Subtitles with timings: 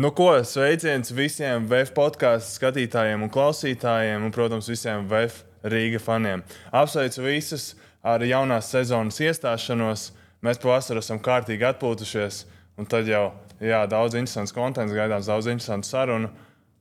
[0.00, 6.40] Nu, ko sveiciens visiem VF podkāstu skatītājiem un klausītājiem, un, protams, visiem VF Rīga faniem.
[6.72, 7.66] Apsveicu visus
[8.00, 10.06] ar jaunās sezonas iestāšanos.
[10.40, 12.38] Mēs pavasarī esam kārtīgi atpūtušies,
[12.80, 13.26] un tad jau
[13.60, 16.30] jā, daudz interesants konteksts, gaidāms daudz interesantu sarunu.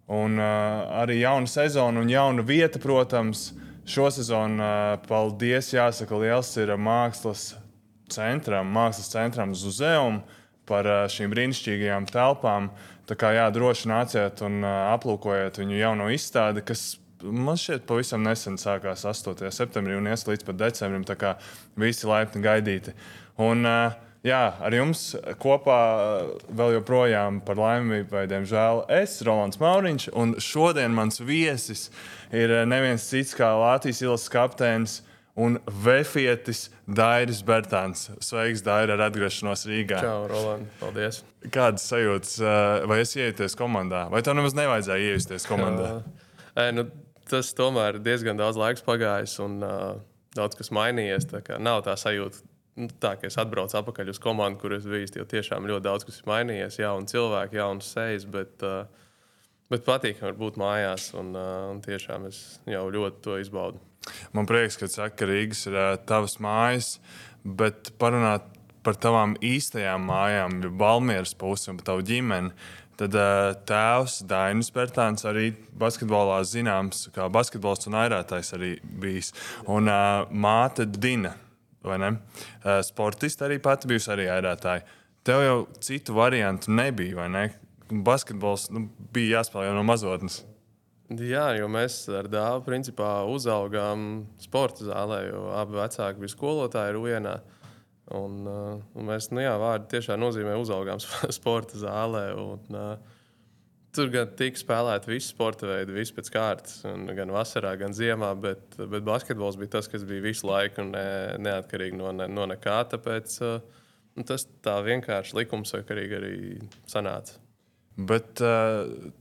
[0.07, 3.49] Un uh, arī jauna sezona un jauna vieta, protams,
[3.83, 7.49] šo sezonu, uh, paldies, jāsaka, liels ir mākslas
[8.15, 10.21] centram, mākslas centram Zuzeum
[10.69, 12.71] par uh, šīm brīnišķīgajām telpām.
[13.09, 18.59] Tā kā jā, droši nāciet un aplūkojiet viņu jauno izstādi, kas man šķiet pavisam nesen
[18.61, 19.49] sākās 8.
[19.55, 21.07] septembrī un ies līdz decembrim.
[21.07, 21.33] Tā kā
[21.79, 22.93] visi laipni gaidīti.
[23.41, 23.65] Un,
[24.25, 25.79] jā, ar jums kopā
[26.53, 31.87] vēl joprojām par laimi, vai diemžēl, es, Rolands Mauriņš, un šodien mans viesis
[32.29, 34.99] ir neviens cits kā Latvijas ielas kapteinis
[35.39, 38.09] un vefietis Dairis Bērtāns.
[38.23, 40.01] Sveiks, Daira, ar atgriešanos Rīgā.
[40.03, 41.21] Čau, Roland, paldies.
[41.53, 42.35] Kādas sajūtas,
[42.89, 45.99] vai es iejūties komandā, vai tev nemaz nevajadzēja iejusties komandā?
[46.01, 46.85] Uh, nu,
[47.29, 49.97] tas tomēr ir diezgan daudz laiks pagājis un uh,
[50.35, 51.29] daudz kas mainījies.
[51.31, 52.43] Tā nav tā sajūta,
[52.81, 55.11] nu, tā, ka es atbraucu atpakaļ uz komandu, kur es biju.
[55.21, 58.27] Jo tiešām ļoti daudz kas ir mainījies, jauni cilvēki, jaunas sejas.
[58.27, 58.89] Bet, uh,
[59.71, 63.88] bet patīkami būt mājās, un, uh, un tiešām es jau ļoti to izbaudu.
[64.35, 66.97] Man prieks, ka saka, ka Rīgas ir uh, tavas mājas,
[67.43, 68.47] bet parunāt
[68.85, 72.53] par tavām īstajām mājām, jau Balmieras pusi un tavu ģimeni.
[72.99, 79.31] Tad uh, tēvs Dainis Bērtāns arī basketbolā zināms, kā basketbols un airētājs arī bijis.
[79.71, 81.31] Un uh, māte Dina,
[81.85, 82.11] vai ne?
[82.59, 84.83] Uh, sportisti arī pati bijusi arī airētāji.
[85.23, 87.45] Tev jau citu variantu nebija, vai ne?
[87.89, 90.41] Basketbols nu, bija jāspēlē jau no mazotnes.
[91.09, 97.39] Jā, jo mēs ar dēlu principā uzaugām sporta zālē, jo abi vecāki bija skolotāji Rujanā.
[98.13, 101.01] Un, uh, un mēs, nu jā, vārdi tiešām nozīmē uzaugām
[101.39, 102.23] sporta zālē.
[102.37, 103.17] Un, uh,
[103.93, 106.77] tur gan tika spēlēti visi sporta veidi, visi pēc kārtas,
[107.17, 111.09] gan vasarā, gan ziemā, bet, bet basketbols bija tas, kas bija visu laiku ne,
[111.41, 112.83] neatkarīgi no, ne, no nekā.
[112.93, 113.57] Tāpēc uh,
[114.13, 116.35] nu, tas tā vienkārši likumsakarīgi arī
[116.89, 117.41] sanāca.
[117.99, 118.39] Bet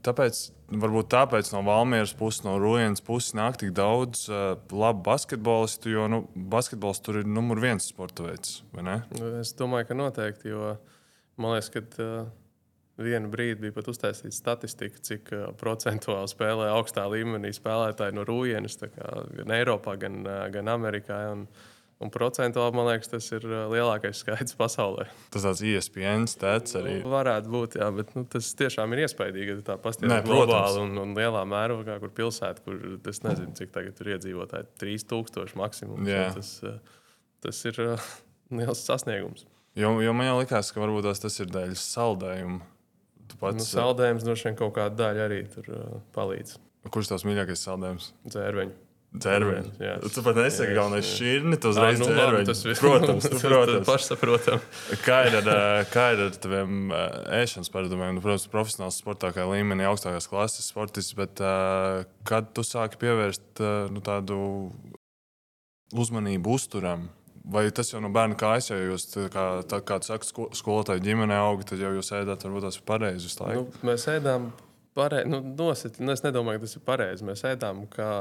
[0.05, 0.37] tāpēc,
[0.69, 6.07] varbūt tāpēc no Valmieras puses, no Rūjienas puses nāk tik daudz uh, labu basketbolistu, jo
[6.11, 6.19] nu,
[6.51, 8.61] basketbols tur ir numur viens sporta veids.
[9.41, 10.75] Es domāju, ka noteikti, jo
[11.39, 12.29] man liekas, ka uh,
[12.99, 18.79] vienu brīdi bija pat uztaisīta statistika, cik uh, procentuāli spēlē augstā līmenī spēlētāji no Rūjienas,
[18.85, 21.23] gan Eiropā, gan, uh, gan Amerikā.
[21.33, 25.09] Un, uh, Un procentuāli man liekas, tas ir lielākais skaits pasaulē.
[25.33, 26.93] Tas tāds iespējams, tāds arī.
[27.03, 31.11] Nu, varētu būt, jā, bet nu, tas tiešām ir ja tā pastāv globāli un, un
[31.17, 32.79] lielā mērogā, kur pilsēta, kur
[33.11, 36.15] es nezinu, cik tagad tur iedzīvotāji, 3000 maksimums.
[36.39, 36.79] Tas, uh,
[37.43, 37.83] tas ir
[38.61, 39.43] liels sasniegums.
[39.75, 42.63] Jo, jo man liekas, ka varbūt tas ir dēļ saldējuma.
[43.39, 45.67] Pats, nu, saldējums droši vien kaut kāda daļa arī tur
[46.15, 46.55] palīdz.
[46.89, 48.13] Kurš tavs mīļākais saldējums?
[48.31, 48.85] Dzērveņi.
[49.09, 49.71] Dzērveņi.
[50.13, 52.45] Tu pat nesaki, galvenais šķirni, tu uzreiz nu, dzērveņi.
[52.45, 53.87] Tas viss, protams, tu, protams.
[53.87, 54.61] pašsaprotam.
[55.01, 55.49] kā ir ar,
[55.89, 56.93] kā ir ar taviem
[57.39, 58.13] ēšanas paradumiem?
[58.19, 63.89] Nu, protams, profesionāls sportākā līmenī, augstākās klases sportists, bet uh, kad tu sāki pievērst uh,
[63.89, 64.37] nu, tādu
[65.97, 67.09] uzmanību uzturam?
[67.49, 71.41] Vai tas jau no bērna kājas, ja jūs, kā, tā, kā tu saki, skolotāju ģimenē
[71.47, 73.63] augat, tad jau jūs ēdat varbūt tās pareizi visu laiku?
[73.65, 74.51] Nu, mēs ēdām
[74.97, 75.29] pareizi.
[75.29, 77.25] Nu, nosit, nu, es nedomāju, ka tas ir pareizi.
[77.27, 78.11] Mēs ēdām kā,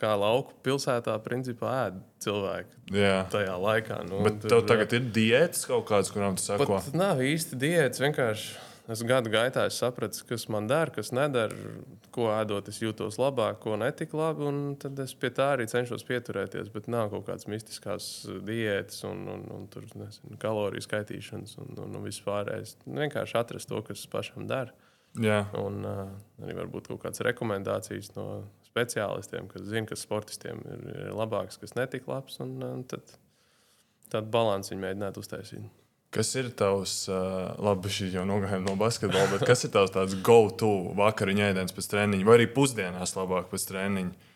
[0.00, 3.20] kā lauku pilsētā, principā ēd cilvēki Jā.
[3.32, 4.00] tajā laikā.
[4.08, 6.72] Nu, Bet tur, tev tagad ir diētas kaut kādas, kurām tu sako?
[6.76, 8.02] Tas nav īsti diētas.
[8.02, 8.58] Vienkārši
[8.90, 11.54] es gadu gaitā es sapratu, kas man der, kas neder,
[12.14, 14.50] ko ēdot, es jūtos labāk, ko netik labi.
[14.82, 16.72] Tad es pie tā arī cenšos pieturēties.
[16.74, 18.10] Bet nav kaut kādas mistiskās
[18.46, 22.76] diētas un, un, un, tur, nezinu, kaloriju skaitīšanas un, un, un viss pārējais.
[22.86, 24.74] Vienkārši atrast to, kas pašam der.
[25.18, 25.42] Jā.
[25.58, 26.04] Un uh,
[26.44, 28.26] arī varbūt kaut kādas rekomendācijas no
[28.68, 32.38] speciālistiem, kas zina, kas sportistiem ir, ir labāks, kas netik labs.
[32.44, 33.16] Un, un tad
[34.12, 35.66] tādu balanci viņi mēģinātu uztaisīt.
[36.14, 40.16] Kas ir tavs, uh, labi, šī jau nogājām no basketbola, bet kas ir tavs tāds
[40.26, 44.26] go-to vakariņu ēdiens pēc treniņa, vai arī pusdienās labāk pēc treniņa?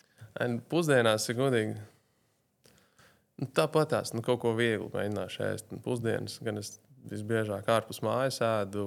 [0.71, 1.75] Pusdienās ir godīgi.
[3.43, 5.75] Nu, Tāpat tās nu, kaut ko vieglu mēģināšu ēst.
[5.83, 6.77] Pusdienas gan es
[7.11, 8.85] visbiežāk ārpus mājas ēdu,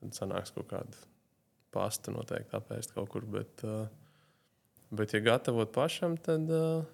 [0.00, 1.06] tad sanāks kaut kāda
[1.74, 3.26] pasta noteikti apēst kaut kur.
[3.28, 3.86] Bet, uh,
[4.96, 6.84] bet ja gatavot pašam, tad uh,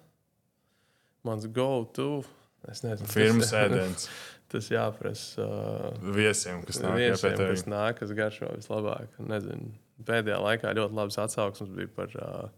[1.27, 2.23] mans go-to.
[2.71, 4.07] Es nezinu, Firmas ēdiens.
[4.53, 9.15] Tas jāprasa uh, viesiem, kas nāk viesiem, kas, nāk, kas garšo vislabāk.
[9.25, 9.71] Nezinu,
[10.05, 12.51] pēdējā laikā ļoti labs atsauksmes bija par uh,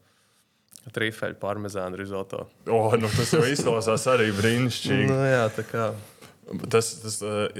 [0.94, 2.44] trifeļu parmezānu rizoto.
[2.68, 5.08] O, nu tas jau izklausās arī brīnišķīgi.
[5.10, 5.88] nu, jā, tā kā
[6.70, 7.16] Tas, tas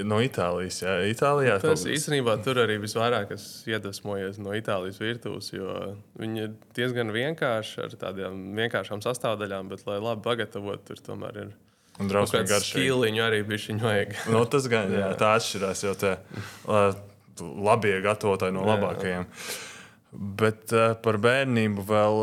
[0.06, 0.78] no Itālijas.
[0.84, 5.72] Jā, Itālijā tas īstenībā tur arī visvairāk iedvesmojies no Itālijas virtuves, jo
[6.20, 11.52] viņi ir diezgan vienkārši ar tādām vienkāršām sastāvdaļām, bet, lai labi pagatavotu, tur tomēr ir.
[11.96, 13.20] Un drausmīgi garšīgi.
[13.24, 14.16] Arī bija viņa vajag.
[14.28, 16.14] no, nu, tas gan, jā, tā atšķirās, jo tie
[17.40, 19.26] labie gatavotāji no labākajiem.
[19.26, 19.62] Jā.
[20.40, 22.20] Bet uh, par bērnību vēl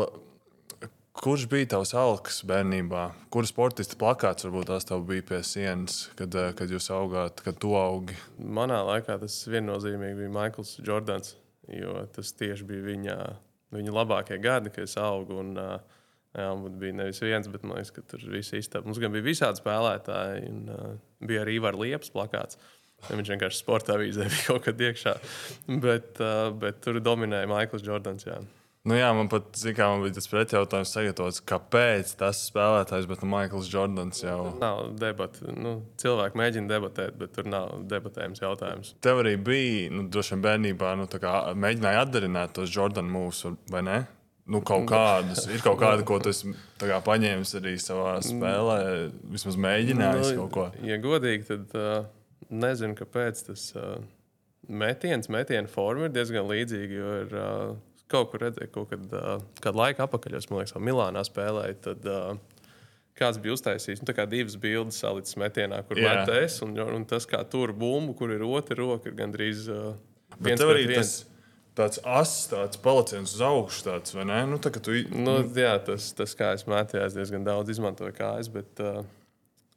[1.24, 3.02] Kurš bija tavs alks bērnībā?
[3.32, 7.56] Kurš sportists plakāts varbūt tās tev bija pie sienas, kad, eh, kad jūs augāt, kad
[7.56, 8.12] tu augi?
[8.36, 11.30] Manā laikā tas viennozīmīgi bija Maikls Jordans,
[11.72, 13.14] jo tas tieši bija viņa,
[13.72, 15.38] viņa labākie gadi, kad es augu.
[15.40, 15.78] Un, eh,
[16.36, 18.84] jā, man bija nevis viens, bet man liekas, ka tur viss īstenībā.
[18.84, 22.60] Mums gan bija visādi spēlētāji, un uh, bija arī Ivar Liepas plakāts.
[23.08, 25.16] Viņš vienkārši sportā vīzē bija kaut kad iekšā.
[25.80, 28.28] Bet, uh, bet tur dominēja Maikls Jordans.
[28.28, 28.42] Jā.
[28.84, 33.30] Nu jā, man pat kā, man bija tas pretjautājums, sagatavots, kāpēc tas spēlētājs, bet nu,
[33.32, 34.50] Maikls Jordans jau.
[34.60, 35.54] Nav debata.
[35.56, 38.90] Nu, cilvēki mēģina debatēt, bet tur nav debatējums jautājums.
[39.04, 43.40] Tev arī bija, nu, droši vien bērnībā, nu, kā, mēģināja atdarināt tos Jordan mūs,
[43.72, 43.96] vai ne?
[44.44, 45.46] Nu, kaut kādus.
[45.48, 46.34] Ir kaut kāda, ko tu
[46.84, 48.76] kā, paņēmis arī savā spēlē,
[49.32, 50.66] vismaz mēģinājis nu, kaut ko.
[50.84, 52.04] Ja godīgi, tad uh,
[52.52, 53.96] nezinu, kāpēc tas uh,
[54.68, 57.00] metiens, metiena forma ir diezgan līdzīga.
[57.00, 60.82] Jo ir, uh, kaut kur redzēju, kaut kad, uh, kādu laiku atpakaļ, es domāju, ka
[60.82, 61.78] Milānā spēlēju.
[61.84, 62.54] Tad, uh,
[63.18, 66.22] kāds bija uztaisījis nu, divas bildes salicis metienā, kur yeah.
[66.22, 69.94] metēs, un, un tas, kā tur bumbu, kur ir otra roka, ir gandrīz uh,
[70.38, 71.14] viens pret viens.
[71.14, 71.30] Tas...
[71.74, 74.36] Tāds asins, tāds paliciens uz augšu, tāds, vai ne?
[74.46, 74.92] Nu, tā, tu...
[75.10, 79.00] nu, jā, tas, tas kā es mētījos, diezgan daudz izmantoju kājas, bet, uh,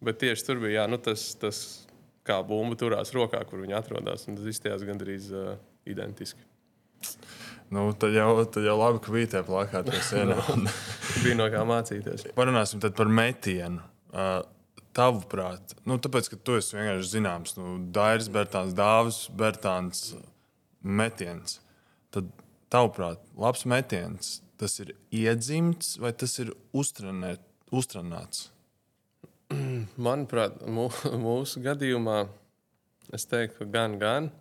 [0.05, 1.63] bet tieši tur bija jā, nu, tas, tas,
[2.27, 4.27] kā bumba turās rokā, kur viņi atrodas.
[4.27, 5.55] Tas izskatījās gandrīz uh,
[5.89, 6.45] identiski.
[7.73, 9.97] Nu, tad, jau, tad jau labi, ka bija tie plakāti.
[10.29, 10.37] no,
[11.23, 12.29] bija no kā mācīties.
[12.37, 13.83] Parunāsim par metienu.
[14.07, 14.39] Uh,
[14.97, 20.03] tavuprāt, nu, tāpēc, ka tu esi vienkārši zināms, nu, Dairis, Bērtāns, Dāvis, Bērtāns
[20.81, 21.59] metiens.
[22.13, 22.31] Tad,
[22.73, 27.43] tavuprāt, labs metiens, tas ir iedzimts vai tas ir uztrenēt,
[27.75, 28.47] uztrenēts?
[30.07, 32.23] Manuprāt, mūsu gadījumā
[33.15, 34.31] es teiktu, gan, gan.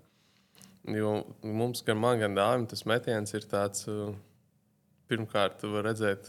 [0.87, 1.13] Jo
[1.43, 4.13] mums, gan man, gan dāvim, tas metiens ir tāds, uh,
[5.11, 6.29] pirmkārt, var redzēt,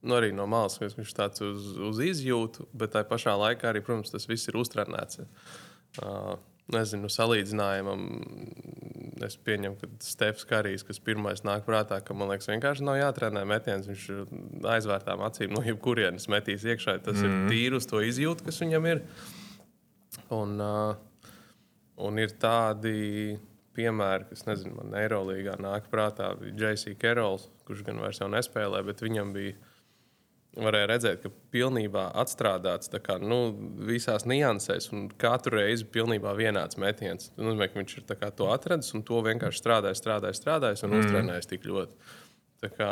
[0.00, 3.68] nu, arī no malas, ka viņš ir tāds uz, uz izjūtu, bet tā pašā laikā
[3.68, 5.20] arī, protams, tas viss ir uztrenēts.
[6.00, 6.38] Uh,
[6.70, 8.06] nezinu, salīdzinājumam,
[9.26, 13.44] es pieņemu, ka Stefans Kārijs, kas pirmais nāk prātā, ka man liekas, vienkārši nav jātrenē
[13.48, 13.88] metiens.
[13.90, 14.06] Viņš
[14.76, 16.98] aizvērtām acīm no jebkurienes metīs iekšā.
[17.04, 17.26] Tas mm.
[17.26, 19.04] ir tīri uz to izjūtu, kas viņam ir.
[20.34, 21.32] Un, uh,
[22.06, 23.36] un ir tādi
[23.76, 29.04] piemēri, kas, nezinu, man Eirolandā nāk prātā, bija JC Kerols, kurš gan vairs nespēlē, bet
[29.04, 29.58] viņam bija.
[30.50, 33.52] Varēja redzēt, ka pilnībā atstrādāts kā, nu,
[33.86, 37.28] visās niansēs, un katru reizi pilnībā vienāds metiens.
[37.30, 40.90] Tas nozīmē, ka viņš ir kā, to atradis un to vienkārši strādājis, strādājis, strādājis un
[40.90, 41.04] mm.
[41.04, 42.16] uztrenējis tik ļoti.
[42.64, 42.90] Tā kā,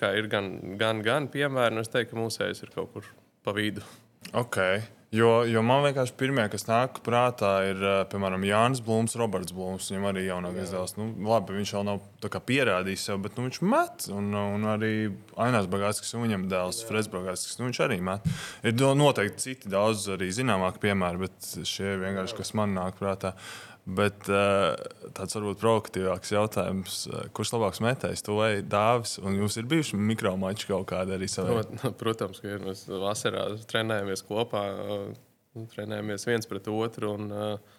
[0.00, 0.48] kā ir gan,
[0.80, 3.12] gan, gan piemēri, un es teiktu, ka mūsējais ir kaut kur
[3.44, 3.84] pa vidu.
[4.30, 4.84] Okay.
[5.12, 9.90] Jo, jo man vienkārši pirmie, kas nāk prātā, ir eh, piemēram Jānis Blūms, Roberts Blūms.
[9.92, 10.94] Viņam arī jaunākais dēls.
[10.96, 12.00] Nu, labi, viņš vēl nav
[12.48, 14.06] pierādījis sev, bet nu, viņš met.
[14.08, 14.92] Un, un arī
[15.36, 17.58] Ainās Bagātskis un viņam dēls Freds Bagātskis.
[17.60, 18.24] Nu, viņš arī met.
[18.64, 23.34] Ir noteikti citi daudz arī zināmāki piemēri, bet šie vienkārši, kas man nāk prātā.
[23.36, 24.76] Uh, Bet uh,
[25.10, 29.16] tāds varbūt provokatīvāks jautājums, uh, kurš labāks metējs, tu vai dāvis?
[29.18, 31.64] Un jums ir bijuši mikromači kaut kādi arī savā?
[32.02, 32.62] Protams, ka ir.
[32.62, 37.16] Mēs vasarā trenējamies kopā, uh, trenējamies viens pret otru.
[37.18, 37.78] Un, uh,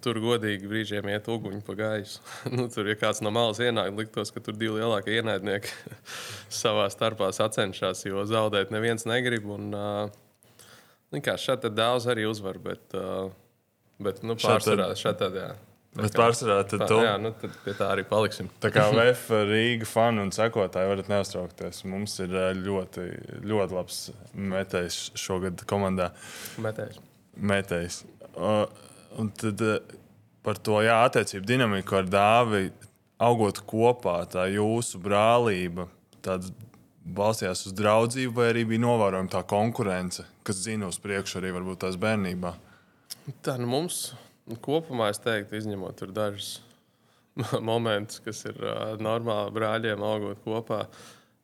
[0.00, 2.22] Tur godīgi brīžiem iet uguņi pa gaisu.
[2.56, 5.68] nu, tur, ja kāds no malas ienāk, liktos, ka tur divi lielākie ienaidnieki
[6.62, 9.50] savā starpā sacenšas, jo zaudēt neviens negrib.
[9.52, 13.28] Un, uh, šādi daudz arī uzvar, bet uh,
[14.02, 15.44] Bet nu, pārsvarā šādi.
[15.92, 18.48] Bet pārsvarā tad, tā, jā, nu, tad pie tā arī paliksim.
[18.64, 21.82] Tā kā VF Rīga fani un sekotāji varat neuztraukties.
[21.92, 22.32] Mums ir
[22.62, 23.08] ļoti,
[23.44, 23.98] ļoti labs
[24.32, 26.08] metējs šogad komandā.
[26.64, 27.02] Metējs.
[27.36, 27.98] Metējs.
[29.20, 29.60] Un tad
[30.42, 32.70] par to jā, attiecību dinamiku ar dāvi
[33.22, 35.86] augot kopā, tā jūsu brālība.
[37.02, 41.82] Balstījās uz draudzību, vai arī bija novērojama tā konkurence, kas zina uz priekšu arī varbūt
[41.84, 42.52] tās bērnībā?
[43.22, 43.98] Tā nu mums
[44.64, 46.56] kopumā, es teiktu, izņemot dažus
[47.70, 50.80] momentus, kas ir uh, normāli brāļiem augot kopā.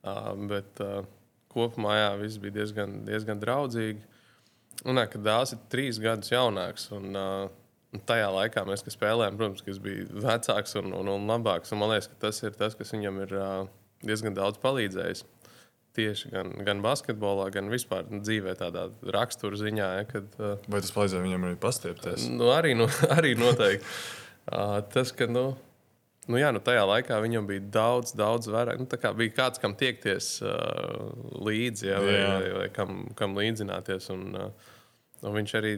[0.02, 1.06] Uh, bet uh,
[1.52, 4.02] kopumā jā, viss bija diezgan, diezgan draudzīgi.
[4.90, 7.46] Un, kad dēls ir trīs gadus jaunāks, un, uh,
[7.94, 11.70] un tajā laikā mēs spēlējām, protams, kas bija vecāks un, un, un labāks.
[11.74, 13.70] Un man liekas, ka tas ir tas, kas viņam ir uh,
[14.02, 15.22] diezgan daudz palīdzējis.
[15.98, 19.88] Tieši gan, gan basketbolā, gan vispār dzīvē, tādā rakstura ziņā.
[20.00, 22.28] Ja, kad, uh, Vai tas palīdzēja viņam arī pastiepties?
[22.32, 22.86] nu, arī, nu,
[23.18, 23.84] arī noteikti.
[24.48, 25.50] Uh, tas, ka nu,
[26.28, 28.80] nu, jā, nu, tajā laikā viņam bija daudz, daudz vairāk.
[28.80, 31.10] Nu, kā bija kāds, kam tiekties uh,
[31.44, 32.32] līdzi, ja, vai, Jā.
[32.32, 34.08] vai, vai kam, kam līdzināties.
[34.14, 34.74] Un, uh,
[35.26, 35.76] un viņš arī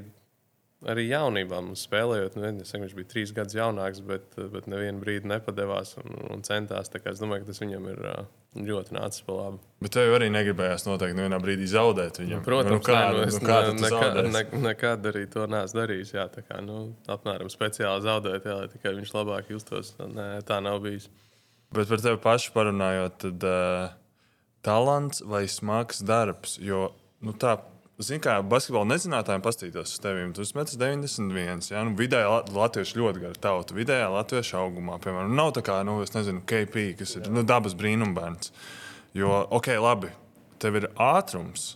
[0.88, 2.36] arī jaunībā mums spēlējot.
[2.38, 6.44] Nu, es saku, viņš bija trīs gadus jaunāks, bet, bet nevienu brīdi nepadevās un, un
[6.46, 6.92] centās.
[6.96, 8.02] Es domāju, ka tas viņam ir
[8.70, 9.60] ļoti nācis pa labi.
[9.84, 12.44] Bet tev arī negribējās noteikti nevienā brīdī zaudēt viņam.
[12.46, 15.82] Protams, nu, kā, nē, nu, nu, es kā ne, nekā, ne, nekad arī to neesmu
[15.82, 16.14] darījis.
[16.16, 16.82] Jā, tā kā, nu,
[17.12, 19.94] apmēram speciāli zaudēt, jā, lai tikai viņš labāk justos.
[20.00, 21.10] Nē, tā nav bijis.
[21.70, 23.92] Bet par tevi pašu parunājot, tad uh,
[24.66, 26.56] talants vai smags darbs.
[26.58, 26.88] Jo,
[27.22, 27.54] nu, tā,
[28.06, 30.24] zini, kā basketbola nezinātājiem pastītos uz tevi.
[30.36, 31.70] Tu metis 91.
[31.72, 31.82] Ja?
[31.86, 33.76] Nu, vidēji la- latvieši ļoti gara tauta.
[33.76, 37.76] Vidējā latviešu augumā, piemēram, nav tā kā, nu, es nezinu, KP, kas ir nu, dabas
[37.78, 38.52] brīnumbērns.
[39.18, 40.12] Jo, ok, labi,
[40.62, 41.74] tev ir ātrums.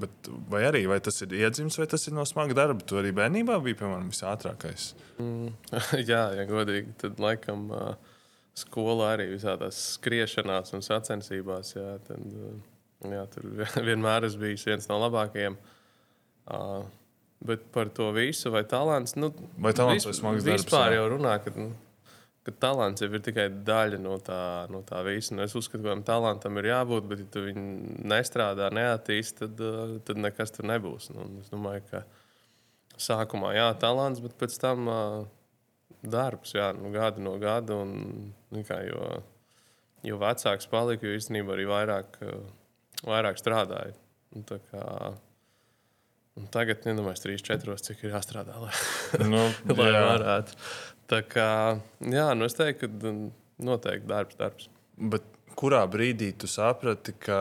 [0.00, 2.84] Bet vai arī vai tas ir iedzimis, vai tas ir no smaga darba?
[2.86, 4.92] Tu arī bērnībā biji, piemēram, visātrākais.
[6.10, 7.84] jā, ja godīgi, tad laikam ā,
[8.60, 11.74] skolā arī visā tās skriešanās un sacensībās.
[11.74, 12.52] Jā, tad, ā,
[13.08, 13.50] jā, tur
[13.88, 15.58] vienmēr esmu bijis viens no labākajiem.
[16.50, 16.82] Uh,
[17.46, 21.38] bet par to visu, vai talants, nu, Vai talants vai smags darbs, vispār jau runā,
[21.44, 21.70] ka, nu,
[22.44, 24.40] ka talants jau ir tikai daļa no tā,
[24.72, 25.34] no tā visa.
[25.36, 27.64] Nu, es uzskatu, ka tam talantam ir jābūt, bet, ja tu viņu
[28.12, 31.10] nestrādā, neattīstīsi, tad, uh, tad nekas tur nebūs.
[31.16, 32.04] Nu, es domāju, ka
[33.00, 35.18] sākumā jā, talants, bet pēc tam uh,
[36.02, 37.80] darbs, jā, nu, gadu no gada.
[37.80, 39.20] Un, nu, kā, jo,
[40.04, 42.40] jo vecāks palika, jo īstenībā arī vairāk, uh,
[43.06, 43.94] vairāk strādāja.
[44.36, 44.82] Un, tā kā,
[46.38, 48.72] un tagad, nedomāju, 3, 4, cik ir jāstrādā, lai,
[49.26, 49.42] Nu,
[49.78, 50.02] lai jā.
[50.12, 50.58] varētu.
[51.10, 51.48] Tā kā,
[52.06, 53.14] jā, nu es teiktu, ka
[53.66, 54.68] noteikti darbs, darbs.
[54.96, 55.26] Bet
[55.58, 57.40] kurā brīdī tu saprati, ka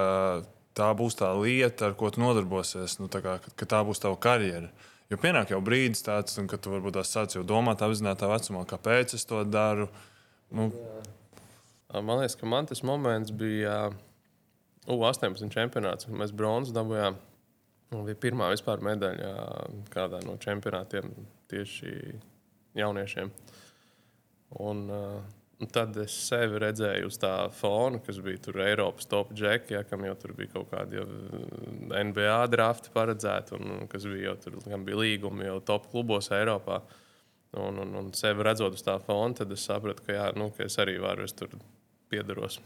[0.80, 4.18] tā būs tā lieta, ar ko tu nodarbosies, nu, tā kā, ka, tā būs tava
[4.22, 4.72] karjera?
[5.10, 9.16] Jo pienāk jau brīdis tāds, kad tu varbūt tās sāc jau domāt apzināti vecumā, kāpēc
[9.18, 9.88] es to daru.
[10.54, 10.68] Nu,
[11.90, 13.88] Man liekas, ka man tas moments bija
[14.90, 17.18] U-18 čempionāts, mēs bronzas dabūjām.
[17.90, 19.34] Un bija pirmā vispār medaļa
[19.90, 21.10] kādā no čempionātiem
[21.50, 21.94] tieši
[22.78, 23.32] jauniešiem.
[24.62, 29.76] Un, un tad es sevi redzēju uz tā fona, kas bija tur Eiropas top džeki,
[29.78, 31.02] ja, kam jau tur bija kaut kādi
[31.90, 36.82] NBA drafti paredzēti, un kas bija jau tur, kam bija līgumi jau top klubos Eiropā.
[37.58, 40.68] Un, un, un sevi redzot uz tā fona, tad es sapratu, ka, jā, nu, ka
[40.70, 41.58] es arī varu, es tur
[42.14, 42.60] piedaros.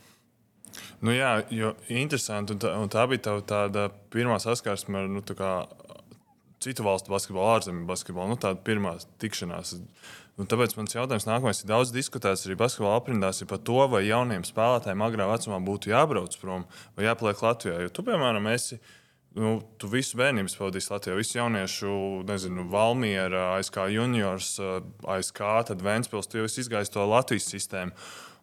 [1.01, 5.23] Nu, jā, jo interesanti, un tā, un tā bija tava tāda pirmā saskarsme ar nu,
[5.37, 5.53] kā,
[6.63, 9.77] citu valstu basketbolu, ārzemju basketbolu, nu, tāda pirmā tikšanās.
[10.41, 14.45] Un tāpēc mans jautājums nākamais ir daudz diskutēts arī basketbola aprindās par to, vai jauniem
[14.47, 16.65] spēlētājiem agrā vecumā būtu jābrauc prom
[16.97, 17.75] vai jāpaliek Latvijā.
[17.85, 18.79] Jo tu, piemēram, esi.
[19.33, 21.93] Nu, tu visu bērnību pavadīji Latvijā, visu jauniešu,
[22.29, 24.55] nezinu, Valmiera, ASK juniors,
[25.09, 27.97] ASK, tad Vēnspils, tu jau esi izgājis to Latvijas sistēmu.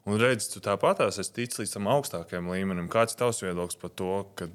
[0.09, 2.89] Un redzi, tu tāpatās esi ticis līdz tam augstākajam līmenim.
[2.93, 4.49] Kāds ir tavs viedoklis par to, ka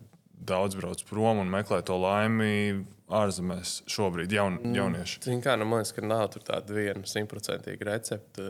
[0.45, 5.21] daudz brauc prom un meklē to laimi ārzemēs šobrīd, jaun, jaunieši?
[5.27, 8.49] Zin Kā, nu, man liekas, ka nav tāda viena simtprocentīga recepte.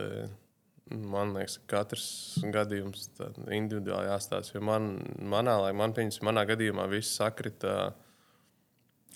[0.86, 2.08] Man liekas, ka katrs
[2.54, 3.08] gadījums
[3.52, 4.56] individuāli jāstāsta.
[4.56, 7.90] Jo man, manā, lai man pieņems, manā gadījumā viss sakrita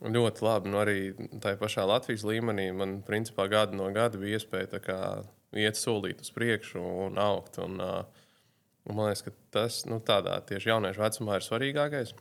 [0.03, 0.73] ļoti labi.
[0.73, 0.97] Nu, arī
[1.41, 4.73] tajā pašā Latvijas līmenī man principā gadu no gada bija iespēja
[5.59, 7.59] iet solīt uz priekšu un augt.
[7.63, 8.27] Un, uh,
[8.87, 12.15] un man liekas, ka tas nu, tādā tieši jauniešu vecumā ir svarīgākais.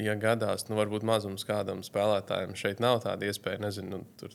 [0.00, 4.32] Ja gadās, nu, varbūt mazums kādam spēlētājam šeit nav tāda iespēja, nezinu, nu, tur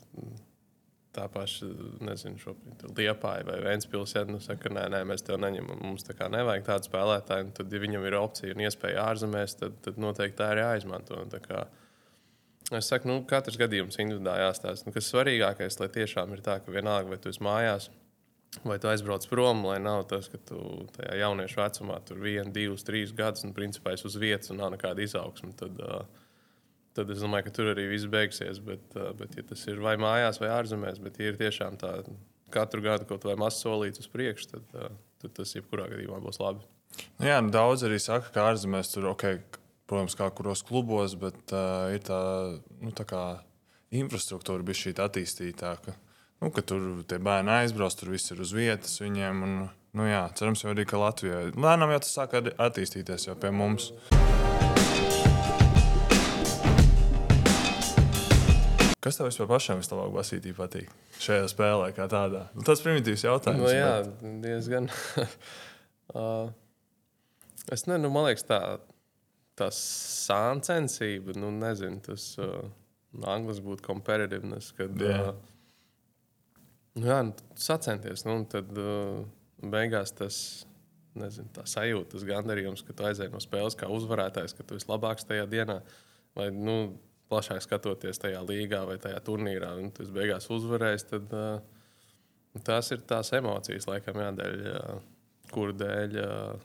[1.18, 1.68] tā paša,
[2.04, 6.14] nezinu, šobrīd Liepāja vai Vēnspils, ja nu, saka, nē, nē, mēs tev neņemam, mums tā
[6.18, 10.00] kā nevajag tādu spēlētāju, un tad, ja viņam ir opcija un iespēja ārzemēs, tad, tad
[10.02, 11.18] noteikti tā ir jāizmanto.
[11.24, 11.64] Un tā kā,
[12.74, 14.88] Es saku, nu, katrs gadījums individuāli jāstāsta.
[14.88, 17.88] Nu, kas svarīgākais, lai tiešām ir tā, ka vienalga, vai tu esi mājās,
[18.64, 20.60] vai tu aizbrauc prom, lai nav tas, ka tu
[20.96, 24.74] tajā jauniešu vecumā tur vienu, divus, trīs gadus, un principā esi uz vietas un nav
[24.74, 25.54] nekāda izaugsme.
[25.56, 25.80] Tad,
[26.98, 28.60] tad es domāju, ka tur arī viss beigsies.
[28.64, 31.94] Bet, bet ja tas ir vai mājās, vai ārzemēs, bet ja ir tiešām tā
[32.52, 36.64] katru gadu kaut vai mazs solīts uz priekšu, tad, tad tas jebkurā gadījumā būs labi.
[37.18, 39.40] Nu, jā, nu, daudz arī saka, ka ārzemēs tur, okay,
[39.88, 42.20] protams, kā kuros klubos, bet uh, ir tā,
[42.84, 43.22] nu, tā kā
[43.96, 45.96] infrastruktūra bija šī attīstītāka.
[46.38, 49.40] Nu, tur tie bērni aizbrauc, tur viss ir uz vietas viņiem.
[49.46, 49.54] Un,
[49.96, 53.90] nu, jā, cerams, jau arī Latvijā lēnām jau tas sāk attīstīties jau pie mums.
[58.98, 60.92] Kas tev vispār pašam vislabāk basītī patīk
[61.22, 62.44] šajā spēlē, kā tādā?
[62.52, 63.64] Nu, tas primitīvs jautājums.
[63.64, 64.90] Nu, jā, bet- diezgan.
[66.18, 66.50] uh,
[67.72, 68.60] es nezinu, man liekas, tā
[69.58, 72.68] tā sāncensība, nu, nezinu, tas uh,
[73.18, 75.18] angļuiski būtu competitiveness, kad Jā.
[75.32, 75.54] uh,
[76.98, 79.20] nu, jā, nu, sacenties, nu, un tad uh,
[79.64, 80.40] beigās tas.
[81.18, 84.86] Nezinu, tā sajūta, tas gandarījums, ka tu aizēji no spēles kā uzvarētājs, ka tu esi
[84.86, 85.80] labāks tajā dienā,
[86.36, 86.76] vai nu,
[87.32, 93.02] plašāk skatoties tajā līgā vai tajā turnīrā, un esi beigās uzvarējis, tad uh, tās ir
[93.08, 95.02] tās emocijas, laikam, jādēļ, uh,
[95.50, 96.62] kuru dēļ uh,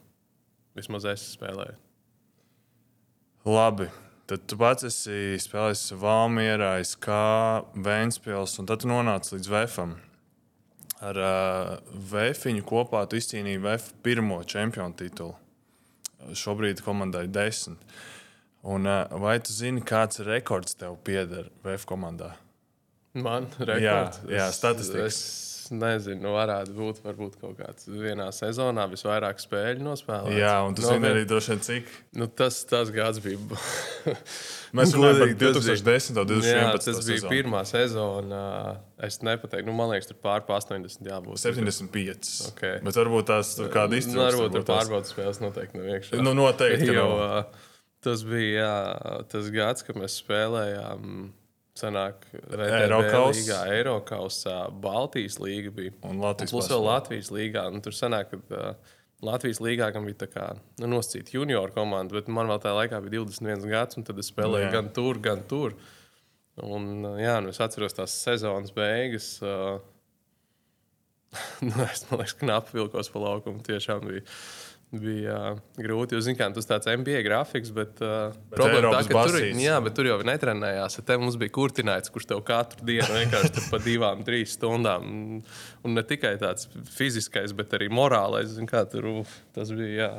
[0.77, 1.79] vismaz es spēlēju.
[3.45, 3.89] Labi.
[4.25, 7.23] Tad tu pats esi spēlējis Valmjerā, kā
[7.75, 9.97] Vēnspils, un tad tu nonāc līdz Vēfam.
[11.03, 11.71] Ar uh,
[12.13, 15.35] Vēfiņu kopā tu izcīnīji Vēfa pirmo čempionu titulu.
[16.39, 17.83] Šobrīd komandai desmit.
[18.63, 22.31] Un, uh, vai tu zini, kāds rekords tev pieder Vēfa komandā?
[23.19, 24.23] Man rekords.
[24.23, 25.19] Jā, jā, statistikas.
[25.19, 30.35] Es nezinu, nu, varētu būt varbūt kaut kāds vienā sezonā visvairāk spēļu nospēlēts.
[30.39, 31.91] Jā, un tu Nu, zini arī droši vien, cik.
[32.19, 33.37] Nu, tas, tas gads bija.
[34.73, 36.17] Mēs runājam par Godīgi, tas bija- 2010.
[36.17, 36.49] un 2011.
[36.49, 37.31] Jā, tas bija sezonu.
[37.33, 38.41] pirmā sezona.
[39.03, 41.37] Es nepateiktu, nu, man liekas, tur pār pa 80 jābūt.
[41.43, 42.33] 75.
[42.49, 42.63] Ok.
[42.87, 44.25] Bet varbūt tās tur kāda Nu, izcelsme.
[44.31, 46.21] varbūt tur pārbaudas spēles noteikti nav iekšā.
[46.23, 46.89] Nu, noteikti.
[46.95, 47.45] Jo,
[48.03, 51.31] tas bija jā, tas gads, kad mēs spēlējām.
[51.73, 53.39] Sanāk, Eirokaus.
[53.39, 55.93] Līgā, Eirokausā, Baltijas līga bija.
[56.05, 57.63] Un Latvijas plus vēl Latvijas līgā.
[57.73, 58.91] Un tur sanāk, ka uh,
[59.25, 60.51] Latvijas līgā gan bija tā kā
[60.81, 64.29] nu, nosacīta junior komanda, bet man vēl tajā laikā bija 21 gads, un tad es
[64.29, 64.69] spēlēju Jā.
[64.69, 64.75] jā.
[64.75, 65.73] gan tur, gan tur.
[66.61, 69.33] Un, uh, jā, nu, es atceros tās sezonas beigas.
[69.41, 69.81] Uh,
[71.67, 73.65] nu, es domāju, ka knapi vilkos pa laukumu.
[73.65, 74.27] Tiešām bija,
[74.93, 76.13] bija uh, grūti.
[76.17, 79.61] Jūs zināt, tas tāds MBA grafiks, bet, uh, Bet problēma tā, ka tur, basīts.
[79.63, 80.99] jā, bet tur jau netrenējās.
[81.07, 85.41] Te mums bija kurtināts, kurš tev katru dienu vienkārši tur pa divām, trīs stundām.
[85.83, 88.53] Un ne tikai tāds fiziskais, bet arī morālais.
[88.53, 90.11] Zin, kā, tur, uf, tas bija, jā,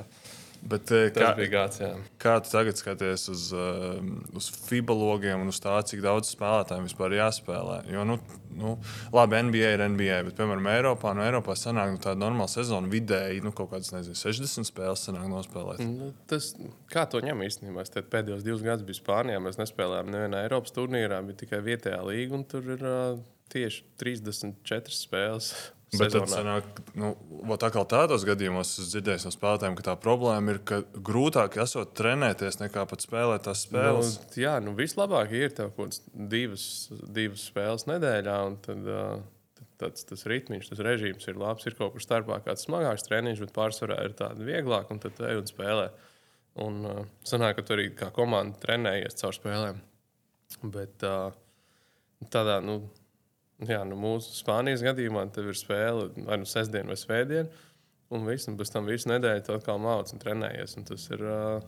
[0.64, 1.34] Bet, eh, kā.
[1.36, 1.90] Jā.
[2.20, 3.98] kā tu tagad skaties uz, uh,
[4.32, 7.82] uz FIBA logiem un uz tā, cik daudz spēlētājiem vispār jāspēlē?
[7.92, 8.16] Jo, nu,
[8.56, 8.72] nu,
[9.12, 13.44] labi, NBA ir NBA, bet, piemēram, Eiropā, no Eiropā sanāk nu, tāda normāla sezona vidēji,
[13.44, 15.84] nu, kaut kādas, nezinu, 60 spēles sanāk nospēlēt.
[15.84, 16.54] Nu, tas,
[16.92, 17.84] kā to ņem īstenībā?
[17.84, 19.44] Es pēdējos divus gadus biju Spānijā.
[19.44, 22.38] Mēs nespēlējām nevienā Eiropas turnīrā, bija tikai vietējā līga.
[22.40, 23.20] un Tur ir uh,
[23.52, 25.52] tieši 34 spēles.
[25.98, 26.36] Bet tad sezonā.
[26.60, 27.10] sanāk, nu,
[27.56, 32.60] atkal tādos gadījumos es dzirdēju no spēlētājiem, ka tā problēma ir, ka grūtāk esot trenēties
[32.62, 34.16] nekā pat spēlēt tās spēles.
[34.20, 36.02] Nu, jā, nu vislabāk ir tev kaut kādas
[36.34, 38.38] divas, divas spēles nedēļā.
[38.48, 39.22] un Tad, uh,
[39.58, 41.68] tad tāds, tas ritmiņš, tas režīms ir labs.
[41.68, 45.42] Ir kaut kur starpā kāds smagāks treniņš, bet pārsvarā ir tāds vieglāk, un tad ej
[45.42, 45.88] un spēlē.
[46.64, 49.80] Un uh, sanāk, ka tu arī kā komanda trenējies caur spēlēm.
[50.74, 51.34] Bet uh,
[52.30, 52.84] tādā, nu,
[53.70, 57.48] jā, nu, mūsu Spānijas gadījumā tev ir spēle vai nu sestdien vai svētdien.
[58.14, 60.76] Un viss, un pēc tam visu nedēļu tu atkal mācījies un trenējies.
[60.78, 61.64] Un tas ir uh,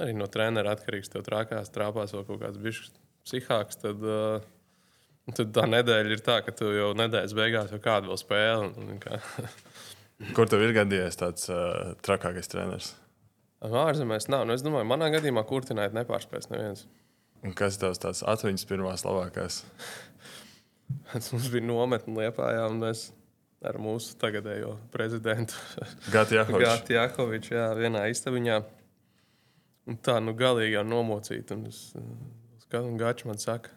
[0.00, 1.12] arī no treneru atkarīgs.
[1.12, 2.96] Tev trāpās, trāpās vēl kaut kāds bišķis
[3.28, 3.78] psihāks.
[3.84, 4.48] Tad, uh,
[5.36, 8.72] tad tā nedēļa ir tā, ka tu jau nedēļas beigās jau kādu vēl spēli.
[8.72, 9.20] Un, un kā,
[10.36, 12.94] Kur tev ir gadījies tāds uh, trakākais treneris?
[13.60, 14.46] ārzemēs nav.
[14.48, 16.86] Nu, es domāju, manā gadījumā kurtināt nepārspēs neviens.
[17.44, 19.62] Un kas tev tāds atmiņas pirmās labākās?
[21.14, 23.08] Mums bija nometne Liepājā, un mēs
[23.66, 25.56] ar mūsu tagadējo prezidentu.
[26.64, 28.60] Gāti Jakoviču, jā, vienā istabiņā.
[29.90, 31.50] Un tā, nu, galīgi jau nomocīt.
[31.56, 31.82] Un es
[32.62, 33.72] skatu, un Gāčs man saka,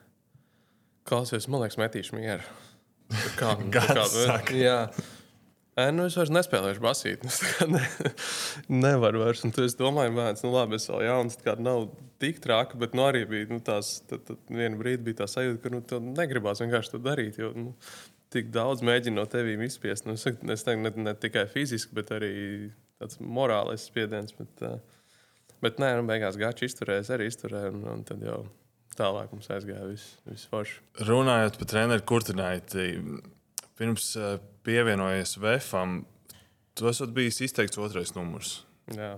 [1.09, 2.45] klausies, man liekas, metīšu mieru.
[3.39, 4.55] Kā, nu, Gads saka.
[4.57, 4.77] jā.
[5.73, 7.23] Ē, nu, es vairs nespēlēšu basīt.
[7.55, 7.81] Kā ne,
[8.85, 9.41] nevaru vairs.
[9.47, 11.87] Un es domāju, bērns, nu labi, es vēl jauns, tā kā nav
[12.21, 15.63] tik traki, bet nu, arī bija nu, tās, tad, tad vienu brīdi bija tā sajūta,
[15.63, 17.41] ka nu, tev negribās vienkārši to darīt.
[17.41, 17.73] Jo, nu,
[18.33, 20.05] tik daudz mēģina no tevis izspiest.
[20.05, 20.25] Nu, es
[20.67, 22.33] teiktu, ne, ne tikai fiziski, bet arī
[23.01, 24.37] tāds morālais spiediens.
[24.37, 24.77] Bet, uh,
[25.65, 27.73] bet nē, nu, beigās gāķis izturēja, es arī izturēju.
[27.73, 28.43] Un, un tad jau
[28.97, 30.81] tālāk mums aizgāja viss vis forši.
[31.09, 32.91] Runājot par treneru Kurtināti,
[33.79, 36.01] pirms uh, pievienojies VFam,
[36.77, 38.61] tu esat bijis izteikts otrais numurs.
[38.93, 39.15] Jā.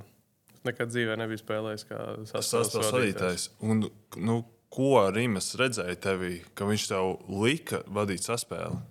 [0.66, 3.50] Nekad dzīvē nebiju spēlējis kā Sastāvs vadītājs.
[3.62, 3.86] Un,
[4.18, 4.40] nu,
[4.74, 7.12] ko Rīgas redzēja tevī, ka viņš tev
[7.44, 8.82] lika vadīt saspēli?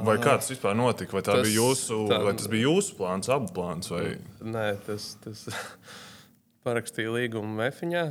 [0.00, 1.16] Vai kā tas vispār notika?
[1.16, 3.90] Vai, Tas- bija jūsu, tā- vai tas bija jūsu plāns, abu plāns?
[3.90, 4.18] Vai...
[4.40, 5.48] Nē, tas, tas
[6.66, 8.04] parakstīja līgumu Mefiņā.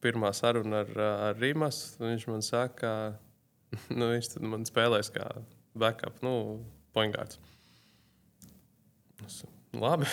[0.00, 0.92] Pirmā saruna ar,
[1.30, 1.98] ar Rīmas.
[2.00, 5.28] Viņš man saka, ka nu, viņš man spēlēs kā
[5.78, 6.34] backup, nu,
[6.96, 7.40] poingārds.
[9.76, 10.08] Labi.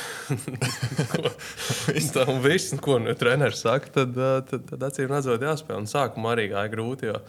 [2.14, 4.18] Tā un viss, ko nu, treneris saka, tad,
[4.50, 5.82] tad, tad acīm redzot, jāspēlē.
[5.82, 7.22] Un sākumā arī gāja grūti, jo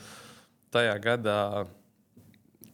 [0.75, 1.39] tajā gadā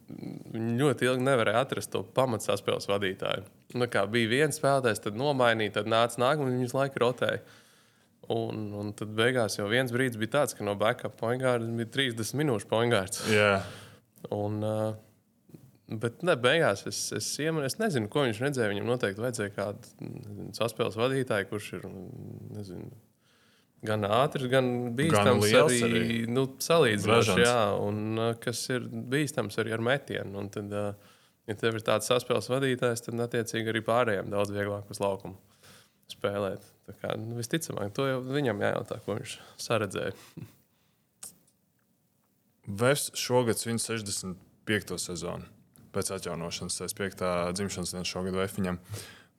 [0.09, 3.45] viņi ļoti ilgi nevarēja atrast to pamatsaspēles vadītāju.
[3.79, 7.39] Nu, kā bija viens spēlētājs, tad nomainīja, tad nāca nākamais, viņš visu laiku rotēja.
[8.35, 12.39] Un, un tad beigās jau viens brīdis bija tāds, ka no backup poingārda bija 30
[12.41, 13.23] minūšu poingārds.
[13.31, 13.59] Jā.
[14.33, 14.95] Un, uh,
[15.85, 18.71] Bet ne, beigās es, es, iemanu, es nezinu, ko viņš redzēja.
[18.71, 21.85] Viņam noteikti vajadzēja kādu saspēles vadītāju, kurš ir
[22.55, 22.89] nezinu,
[23.85, 25.45] gan ātrs, gan bīstams.
[25.53, 26.17] Gan arī, arī.
[26.33, 30.41] nu, salīdzinoši, jā, un uh, kas ir bīstams arī ar metienu.
[30.41, 34.89] Un tad, uh, ja tev ir tāds saspēles vadītājs, tad attiecīgi arī pārējiem daudz vieglāk
[34.89, 35.37] uz laukumu
[36.09, 36.65] spēlēt.
[36.89, 40.17] Tā kā, nu, visticamāk, to jau viņam jājautā, ko viņš saredzēja.
[42.65, 44.97] Vēs šogad svin 65.
[44.97, 45.54] sezonu
[45.95, 47.23] pēc atjaunošanas, tas 5.
[47.57, 48.79] dzimšanas dienas šogad Vēfiņam.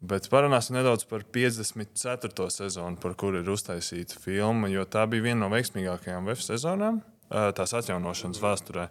[0.07, 2.51] Bet parunāsim nedaudz par 54.
[2.53, 6.99] sezonu, par kuru ir uztaisīta filma, jo tā bija viena no veiksmīgākajām VF sezonām.
[7.31, 8.89] ā, Tās atjaunošanas vēsturē.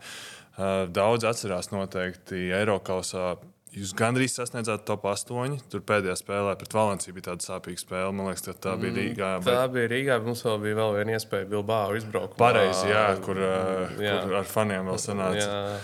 [0.96, 3.36] Daudz atcerās noteikti Eiropausā.
[3.76, 5.58] Jūs gandrīz sasniedzāt top 8.
[5.70, 8.14] Tur pēdējā spēlē pret Valenciju bija tāda sāpīga spēle.
[8.16, 9.32] Man liekas, ka tā bija Rīgā.
[9.44, 12.38] bet- Tā bija Rīgā, bet mums vēl bija vēl viena iespēja Bilbao izbraukt.
[12.40, 14.22] Pareizi, jā, kur, Jā.
[14.24, 15.44] kur ar faniem vēl sanāca.
[15.44, 15.78] Jā,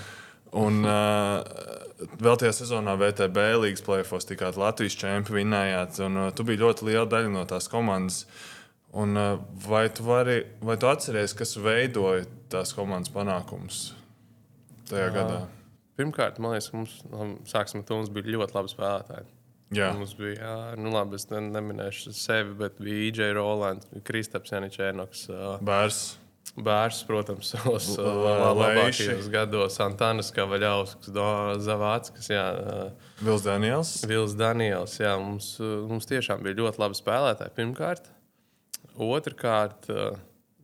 [0.52, 1.40] Un uh,
[2.20, 6.90] vēl tajā sezonā VTB līnijas plēfos tikāt Latvijas čempioni vinējāt, un uh, tu biji ļoti
[6.90, 8.26] liela daļa no tās komandas.
[8.92, 13.94] Un, uh, vai, tu vari, vai tu atceries, kas veidoja tās komandas panākumus
[14.92, 15.14] tajā Jā.
[15.16, 15.38] gadā?
[15.96, 19.30] Pirmkārt, man liekas, mums, nu, sāksim mums bija ļoti labi spēlētāji.
[19.72, 24.52] Jā, Mums bija, jā, nu labi, es ne- neminēšu sevi, bet bija IJ Rolands, Kristaps
[24.52, 25.30] Janičēnoks,
[26.56, 27.04] bērns.
[27.08, 28.10] Protams, savos uh,
[28.58, 31.12] labākajos gados, Antānas Kavaļauskas,
[31.66, 33.94] Zavātskas, jā, uh, Vils Daniels.
[34.10, 34.98] Vils Daniels.
[35.02, 38.12] Jā, mums, uh, mums tiešām bija ļoti labi spēlētāji pirmkārt.
[39.02, 39.88] Otrakārt,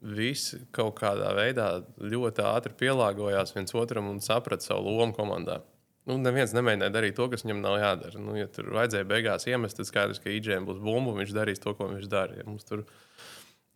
[0.03, 5.61] visi kaut kādā veidā ļoti ātri pielāgojās viens otram un saprata savu lomu komandā.
[6.07, 8.19] Nu, neviens nemēģināja darīt to, kas viņam nav jādara.
[8.23, 11.59] Nu, ja tur vajadzēja beigās iemest, tad skaidrs, ka IGM būs bumba, un viņš darīs
[11.59, 12.37] to, ko viņš dara.
[12.39, 12.85] Ja mums tur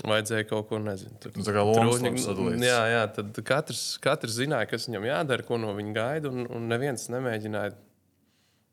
[0.07, 2.65] vajadzēja kaut ko, nezinu, tur Nu, tā kā lomas sadalītas.
[2.65, 6.67] Jā, jā, tad katrs, katrs zināja, kas viņam jādara, ko no viņa gaida, un, un
[6.71, 7.75] neviens nemēģināja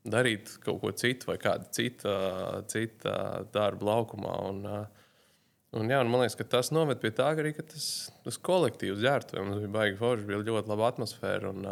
[0.09, 2.13] darīt kaut ko citu vai kādu citu,
[2.71, 3.13] citu
[3.53, 4.35] darbu laukumā.
[4.49, 4.61] Un,
[5.77, 7.89] un, jā, un man liekas, ka tas noved pie tā, ka arī ka tas,
[8.25, 9.41] tas kolektīvs ģērbtu.
[9.43, 11.53] Mums bija baigi forši, bija ļoti laba atmosfēra.
[11.53, 11.67] Un,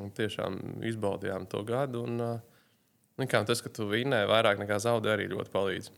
[0.00, 0.58] un tiešām
[0.90, 2.04] izbaudījām to gadu.
[2.08, 5.92] Un, nu, kā, tas, ka tu vinnēji vairāk nekā zaudēji, arī ļoti palīdz.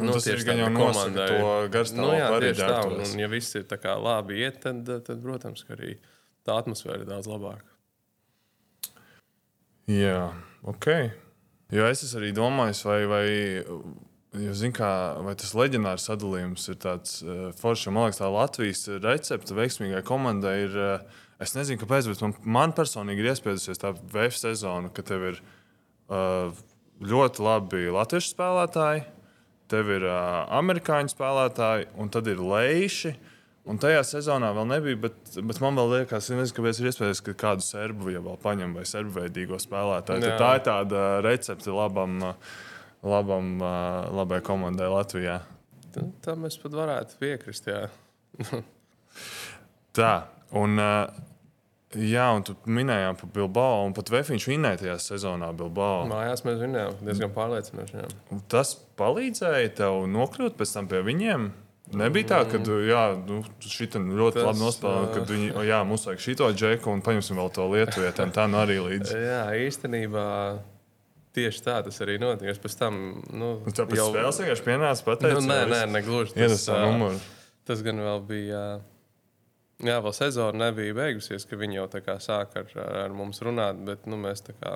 [0.00, 2.68] Un Nu, tas ir gan tā, jau ka nosaka to Nu, garstāvokli jā, arī tā.
[2.88, 5.96] Un, un, ja viss ir tā kā labi iet, tad, tad, protams, ka arī
[6.48, 7.66] tā atmosfēra ir daudz labāka.
[9.90, 10.30] Jā,
[10.70, 10.88] ok.
[11.74, 13.24] Jo es arī domājis, vai, vai,
[14.40, 14.90] jo, zin, kā,
[15.26, 17.86] vai tas leģendārs sadalījums ir tāds uh, foršs.
[17.86, 20.78] jo Man liekas, tā Latvijas recepte veiksmīgai komandai ir.
[20.78, 25.28] Uh, es nezinu, kāpēc, bet man, man personīgi ir iespējusies tā VF sezona, ka tev
[25.30, 25.38] ir
[26.10, 26.50] uh,
[27.00, 29.06] ļoti labi latviešu spēlētāji,
[29.70, 33.14] tev ir uh, amerikāņu spēlētāji, un tad ir leiši.
[33.70, 37.62] Un tajā sezonā vēl nebija, bet, bet man liekas, nezinu, kāpēc ir iespējams, ka kādu
[37.62, 40.24] serbu jau vēl paņem vai serbu veidīgo spēlētāju.
[40.24, 40.40] Tad.
[40.40, 42.16] Tā ir tāda recepte labam,
[43.04, 43.52] labam,
[44.16, 45.38] labai komandai Latvijā.
[45.94, 47.68] Tā, tā mēs pat varētu piekrist.
[50.00, 50.12] Tā,
[50.56, 51.29] un, uh,
[51.94, 56.04] jā, un tu minējām par Bilbao, un pat Vēfiņš vinēja tajā sezonā Bilbao.
[56.10, 57.98] Mājās mēs vinējām diezgan pārliecinoši.
[58.02, 58.38] jā.
[58.52, 61.50] Tas palīdzēja tev nokļūt pēc tam pie viņiem.
[61.90, 65.14] Nebija tā, ka tu jā, nu, šitā ļoti Tas, labi nospēlēji, ā.
[65.16, 68.30] kad viņi, jā, mums vajag šito džeku un paņemsim vēl to lietuvietēm.
[68.36, 69.16] Tā nu arī līdzi.
[69.18, 70.26] Jā, īstenībā
[71.34, 72.52] tieši tā tas arī notika.
[72.54, 73.00] Es pēc tam
[73.34, 74.06] nu, Tāpēc jau...
[74.12, 76.02] spēles vienkārši pienāca pateikt, Nu, nē, nē.
[76.38, 77.18] Iedas to ā, numuru.
[77.66, 78.62] Tas gan vēl bija.
[79.80, 82.72] Jā, vēl sezona nebija beigusies, ka viņi jau tā kā sāk ar,
[83.06, 84.74] ar mums runāt, bet nu, mēs tā kā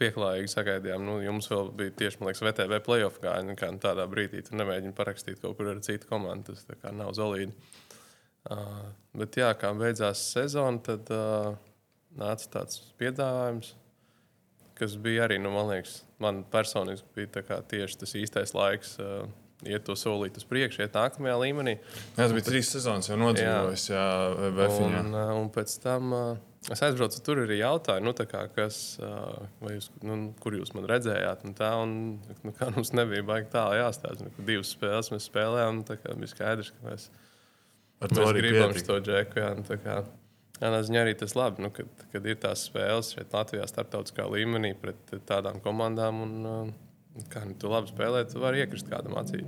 [0.00, 1.04] pieklājīgi sagaidījām.
[1.06, 3.56] Nu, jums vēl bija tieši liekas, VTV playoff gājiņa.
[3.58, 6.56] Kā nu, tādā brīdī tur nemēģina parakstīt kaut kur ar citu komandu.
[6.56, 7.54] Tas kā nav zolīdi.
[8.46, 11.56] Uh, bet jā, kā beidzās sezona, tad uh,
[12.18, 13.72] nāca tāds piedāvājums,
[14.78, 18.98] kas bija arī, nu, man liekas, man personiski bija tieši tas īstais laiks.
[19.02, 19.26] Uh,
[19.64, 21.78] Iet to solīt uz priekšu, iet nākamajā līmenī.
[21.78, 24.02] Jā, tas bija trīs sezonas, jau nodzīvojis, jā,
[24.58, 25.00] Vēfiņā.
[25.00, 26.26] Un, uh, un pēc tam uh,
[26.68, 31.46] es aizbraucu, tur arī jautāju, nu, kā, kas, uh, jūs, nu, kur jūs man redzējāt.
[31.48, 31.96] Un tā, un,
[32.44, 34.28] nu, kā mums nebija baigi tālu jāstāsta.
[34.28, 37.08] Nu, divas spēles mēs spēlējām, un tā kā bija skaidrs, ka mēs,
[38.04, 39.40] mēs gribam to džeku.
[39.40, 40.02] Jā, un tā kā,
[40.56, 44.70] Tādā ziņā arī tas labi, nu, kad, kad ir tās spēles šeit Latvijā, starptautiskā līmenī
[44.80, 46.22] pret tādām komandām.
[46.24, 46.85] Un, uh,
[47.32, 49.42] kā nu, tu labi spēlē, tu vari iekrist kādam acī.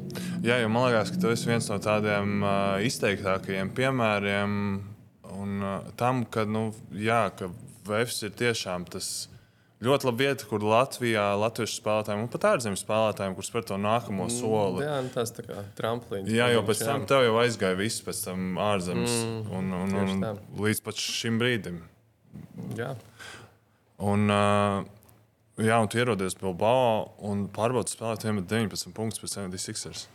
[0.46, 4.52] Jā, jo man liekas, ka tu esi viens no tādiem uh, izteiktākajiem piemēriem
[5.38, 7.52] un, uh, tam, ka, nu, jā, ka
[7.88, 9.28] Vēfs ir tiešām tas
[9.84, 14.26] ļoti laba vieta, kur Latvijā latviešu spēlētājiem un pat ārzemju spēlētājiem, kurus par to nākamo
[14.32, 14.82] soli.
[14.84, 16.28] Jā, nu, tas tā kā tramplīns.
[16.34, 16.90] Jā, jo pēc jā.
[16.90, 20.34] tam tev jau aizgāja viss pēc tam ārzemes Mm, un, un, un tā.
[20.66, 21.80] līdz pat šim brīdim.
[22.78, 22.92] Jā.
[24.04, 24.82] Un, uh,
[25.58, 30.06] jā, un tu ierodies Bilbao un pārbaudi spēlētājiem 19 punktus pēc 76ers.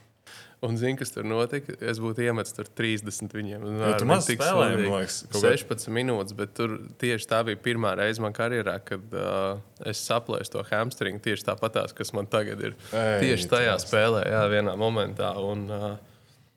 [0.64, 1.74] Un zini, kas tur notika?
[1.84, 3.66] Es būtu iemetis tur 30 viņiem.
[3.68, 4.54] Un Jo ar tu viņu maz sodīgi.
[4.56, 8.78] man liekas, kaut kā- 16 minūtes, bet tur tieši tā bija pirmā reize manā karjerā,
[8.88, 12.78] kad uh, es saplēsu to hamstringu tieši tāpatās, kas man tagad ir.
[12.96, 13.84] Ei, tieši tajā tas.
[13.90, 15.34] spēlē, jā, vienā momentā.
[15.36, 15.98] Un, uh,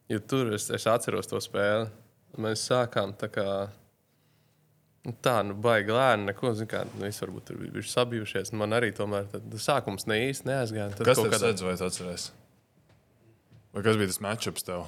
[0.08, 1.90] jo tur es, es atceros to spēli.
[2.38, 3.48] Mēs sākām tā kā.
[5.06, 6.50] Nu, Tā, nu, baigi lēni, neko.
[6.66, 8.50] Kā, nu, es varbūt tur biju sabijušies.
[8.58, 10.90] Man arī tomēr tad, sākums ne īsti neaizgāja.
[10.98, 12.28] Tad Kas kādā- sedz, vai tu atceries?
[13.76, 14.86] Vai kas bija tas matčups tev?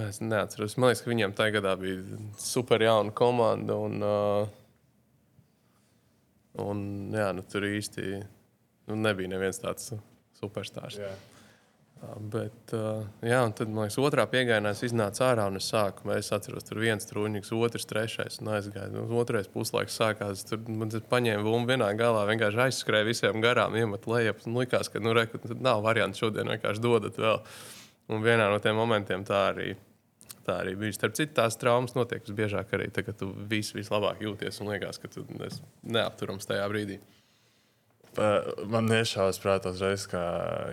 [0.00, 0.78] Es neatceros.
[0.80, 2.00] Man liekas, ka viņiem tajā gadā bija
[2.40, 3.76] super jauna komanda.
[3.76, 4.48] Un, uh,
[6.62, 6.80] un
[7.12, 8.06] jā, nu, tur īsti
[8.88, 9.92] nu, nebija neviens tāds
[10.40, 10.96] superstarps.
[11.00, 11.12] Jā.
[12.02, 16.08] Bet, uh, jā, un tad, man liekas, otrā piegājienā es iznācu ārā un es sāku.
[16.16, 18.40] Es atceros, tur viens trūņķis, otrs, trešais.
[18.42, 18.90] Un aizgāju.
[18.96, 20.42] Nu, otrais puslaiks sākās.
[20.48, 24.34] Tur man paņēma bumbu vienā galā, vienkārši aizskrēja visiem garām, iemet lejā.
[24.50, 27.38] Un likās, ka nu, re, ka nav variantu šodien vienkārši dodat vēl.
[28.10, 29.70] Un vienā no tiem momentiem tā arī.
[30.42, 30.96] Tā arī bija.
[30.96, 34.98] Starp citu, tās traumas notiek visbiežāk arī tad, kad tu vis, vislabāk jūties un liekas,
[34.98, 35.22] ka tu
[35.86, 36.98] neapturams tajā brīdī.
[38.68, 40.20] Man iešāvās prātā uzreiz, kā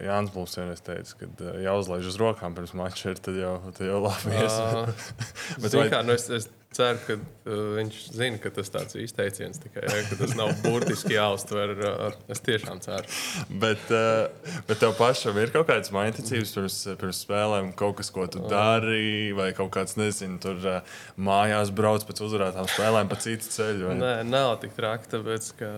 [0.03, 3.85] Jānis Bulls vienreiz teica, ka uh, jāuzlaiž uz rokām pirms mača, ir tad jau, tad
[3.87, 4.57] jau labi ies.
[5.63, 9.61] Bet vai- kā, nu es, es ceru, ka uh, viņš zina, ka tas tāds izteiciens
[9.63, 11.73] tikai ja, ka tas nav burtiski jāuztver.
[11.79, 13.07] Uh, es tiešām ceru.
[13.63, 14.27] Bet, uh,
[14.67, 19.31] bet tev pašam ir kaut kādas mainticības pirms, pirms spēlēm, kaut kas, ko tu dari,
[19.37, 23.93] vai kaut kāds, nezinu, tur uh, mājās brauc pēc uzvarētām spēlēm pa citu ceļu.
[23.93, 23.97] vai?
[24.03, 25.73] Nē, nav tik traki, tāpēc ka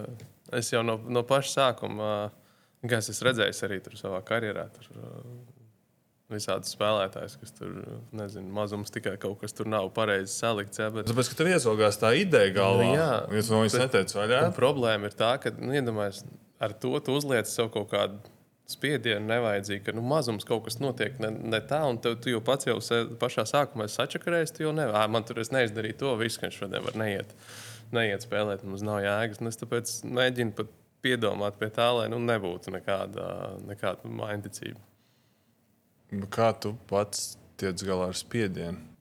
[0.58, 4.68] es jau no, no paša sākuma, uh, kā es esmu redzējis arī tur savā karjerā,
[4.76, 5.32] tur uh,
[6.32, 10.80] visādus spēlētājus, kas tur, uh, nezinu, mazums tikai kaut kas tur nav pareizi salikts.
[10.82, 11.10] Jā, bet...
[11.12, 12.86] Tāpēc, ka tev iezogās tā ideja galvā.
[12.88, 13.10] Nu, jā.
[13.38, 14.46] ja tu no viņas neteici vaļā.
[14.50, 16.24] Un problēma ir tā, ka, nu, iedomājieties,
[16.62, 18.22] ar to tu uzliec sev kaut kādu
[18.72, 22.42] spiedienu, nevajadzīgi, ka nu, mazums kaut kas notiek ne, ne tā, un tev, tu jau
[22.46, 24.96] pats jau se, pašā sākumā sačakarējies, tu jau nevari.
[24.96, 27.36] "Ā, Man tur es neizdarīju to, visu, ka viņš šodien var neiet,
[27.96, 29.42] neiet spēlēt, mums nav jēgas.
[29.52, 33.26] Es tāpēc mēģinu pat piedomāt pie tā, lai nu, nebūtu nekāda,
[33.68, 34.80] nekāda mainticība.
[36.34, 38.92] Kā tu pats tiec galā ar spiedienu?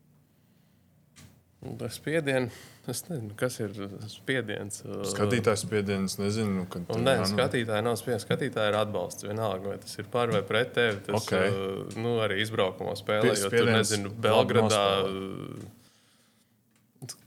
[1.61, 2.55] Un Tas spiediens,
[2.89, 3.75] es nezinu, kas ir
[4.09, 4.79] spiediens.
[5.11, 8.25] Skatītājs spiediens, nezinu, kad Un nē, skatītāji nav spiediens.
[8.25, 9.27] Skatītāji ir atbalsts.
[9.27, 11.03] Vienalga, vai tas ir par vai pret tevi.
[11.05, 11.35] Tas Ok.
[11.37, 12.01] okay.
[12.01, 13.35] nu, arī izbraukumā spēlē.
[13.37, 14.87] Jo tur, nezinu, Belgradā.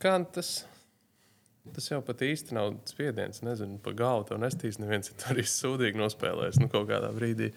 [0.02, 0.56] Kā tas?
[1.72, 3.40] Tas jau pat īsti nav spiediens.
[3.46, 4.80] Nezinu, pa galvu to nestīs.
[4.84, 7.54] Neviens ir tur izsūdīgi nospēlējis nu, kaut kādā brīdī.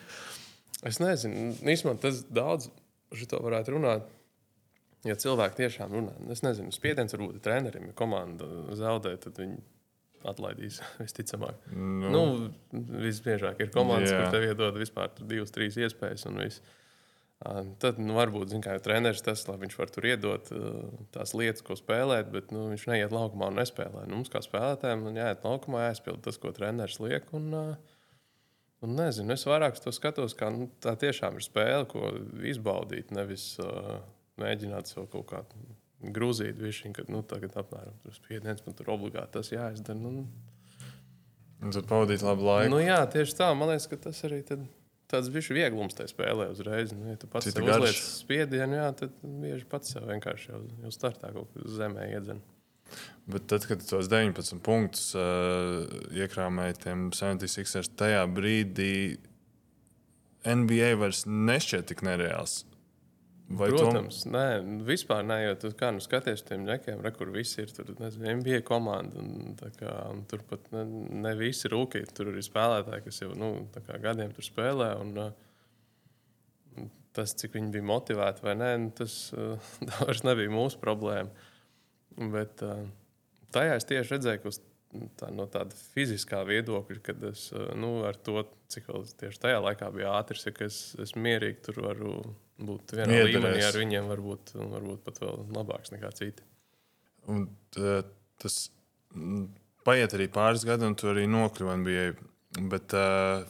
[0.86, 2.68] Es nezinu, īstenībā tas daudz
[3.10, 4.06] par to varētu runāt.
[5.06, 8.46] Ja cilvēki tiešām runā, es nezinu, spiediens varbūt trenerim, ja komanda
[8.78, 9.58] zaudē, tad viņi
[10.26, 11.66] atlaidīs visticamāk.
[11.74, 12.22] Nu, Nu,
[13.04, 14.24] visbiežāk ir komandas, Jā.
[14.24, 16.26] kur tev iedod vispār divas, trīs iespējas.
[16.30, 16.62] un viss.
[17.36, 20.48] Tad nu, varbūt kā, treneris tas, lai viņš var tur iedot
[21.12, 24.06] tās lietas, ko spēlēt, bet nu, viņš neiet laukumā un nespēlē.
[24.08, 27.28] Nu, mums kā spēlētājiem ir jāiet laukumā, jāizpild tas, ko treneris liek.
[27.36, 27.52] Un,
[28.80, 33.50] un nezinu, es vairāk to skatos, kā nu, tā tiešām ir spēle, ko izbaudīt, nevis
[33.60, 33.98] uh,
[34.40, 35.44] mēģināt sev kaut kā
[36.16, 36.56] grūzīt.
[36.60, 39.98] Višķiņ, kad nu, tagad apmēram tas spiediens, man tur obligāti tas jāizdara.
[40.00, 40.26] Nu,
[41.60, 42.72] un tad pavadīt labu laiku.
[42.72, 43.52] Nu, jā, tieši tā.
[43.56, 44.64] Man liekas, ka tas arī tad,
[45.10, 46.92] tāds bija vieglums tajā spēlē uzreiz.
[46.96, 50.92] Nu, ja tu pats sev uzliec spiedienu, jā, tad bieži pats sev vienkārši jau, jau
[50.94, 52.42] startā kaut kur zemē iedzen.
[53.26, 55.82] Bet tad, kad tos 19 punktus uh,
[56.14, 59.18] iekrāmēji tiem 76ers, tajā brīdī
[60.46, 62.60] NBA vairs nešķiet tik nereāls.
[63.46, 64.46] Vai Protams, nē,
[64.88, 67.70] vispār nē, jo tu kā nu skaties tiem ģekiem, re, kur visi ir.
[67.70, 69.22] Tur nezinu, NBA komanda.
[69.22, 70.82] Un, kā, un tur pat ne,
[71.22, 72.10] ne visi ir rūkīgi.
[72.16, 74.88] Tur ir spēlētāji, kas jau nu, kā gadiem tur spēlē.
[74.98, 80.80] Un, uh, tas, cik viņi bija motivēti vai nē, nu, tas uh, vairs nebija mūsu
[80.82, 81.30] problēma.
[82.34, 82.82] Bet uh,
[83.54, 84.58] tajā es tieši redzēju, ka uz,
[85.20, 88.42] tā, no tāda fiziskā viedokļa, kad es uh, nu, ar to,
[88.74, 92.16] cik vēl tieši tajā laikā biju ātrs, ja es, es mierīgi tur varu
[92.56, 93.34] būt vienā Iederēs.
[93.36, 96.44] līmenī ar viņiem, varbūt, varbūt pat vēl labāks nekā citi.
[97.32, 97.46] Un,
[97.80, 98.00] uh,
[98.40, 98.58] tas
[99.14, 99.46] mm,
[99.86, 102.06] paiet arī pāris gadi, un tu arī nokļuvi NBA.
[102.72, 103.44] Bet uh,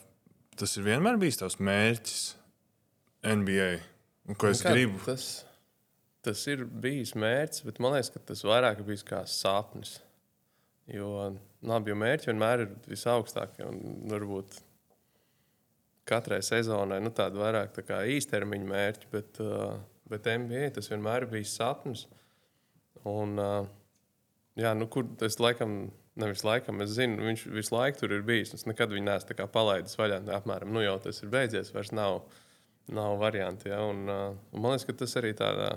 [0.58, 2.24] tas ir vienmēr bijis tavs mērķis
[3.36, 3.70] NBA.
[4.26, 5.02] Un, ko es Nu kā, gribu?
[5.06, 5.28] Tas,
[6.26, 10.00] tas ir bijis mērķis, bet man liekas, ka tas vairāk ir bijis kā sapnis.
[10.90, 11.12] Jo
[11.66, 13.66] labi, jo mērķi vienmēr ir visaugstākie.
[13.66, 14.58] Un varbūt
[16.06, 19.76] katrai sezonai nu, tāda vairāk tā īstermiņa mērķi, bet, uh,
[20.10, 22.06] bet NBA tas vienmēr bijis sapnis.
[23.06, 23.66] Un, uh,
[24.58, 25.76] jā, nu, kur tas laikam,
[26.18, 28.54] nevis laikam, es zinu, viņš visu laiku tur ir bijis.
[28.56, 30.22] Es nekad viņu neesmu palaidis vaļā.
[30.38, 32.22] Apmēram, nu jau tas ir beidzies, vairs nav,
[32.92, 33.70] nav varianti.
[33.72, 33.82] Ja?
[33.86, 35.76] Un, uh, un man liekas, ka tas arī tādā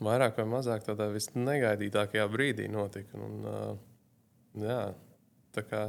[0.00, 3.18] vairāk vai mazāk tādā visnegaidītākajā brīdī notika.
[3.20, 3.74] Un, uh,
[4.64, 4.82] jā,
[5.54, 5.88] tā kā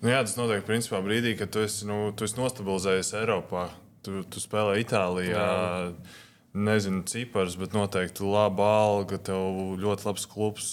[0.00, 3.68] Nu, jā, tas notiek principā brīdī, kad tu esi, nu, tu esi nostabilizējies Eiropā.
[4.06, 5.36] Tu, tu spēlē Itālijā.
[5.36, 6.16] Jā.
[6.50, 10.72] Nezinu, cipars, bet noteikti laba alga, tev ļoti labs klubs.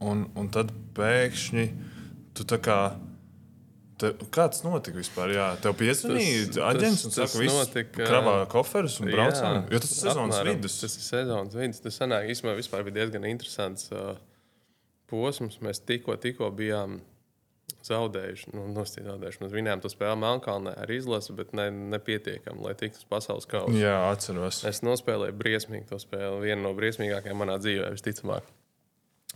[0.00, 1.66] Un, un tad pēkšņi
[2.34, 2.80] tu tā kā.
[4.00, 5.34] Te, kā tas notika vispār?
[5.36, 9.66] Jā, tev piezvanīja aģents un saka, ka viss kravā koferus un braucām.
[9.68, 10.78] Jo tas ir sezonas apmēram, vidus.
[10.80, 11.82] Tas ir sezonas vidus.
[11.84, 14.14] Tas sanāk, īstenībā vispār bija diezgan interesants uh,
[15.12, 15.60] posms.
[15.60, 17.02] Mēs tikko, tikko bijām
[17.86, 18.52] zaudējuši.
[18.56, 19.42] Nu, zaudējuši.
[19.42, 23.76] Mēs vinējām to spēli Melnkalnē ar izlasi, bet ne, nepietiekami, lai tiktu uz pasaules kausa.
[23.76, 24.62] Jā, atceros.
[24.68, 26.42] Es nospēlēju briesmīgi to spēli.
[26.46, 28.48] Viena no briesmīgākajām manā dzīvē, visticamāk.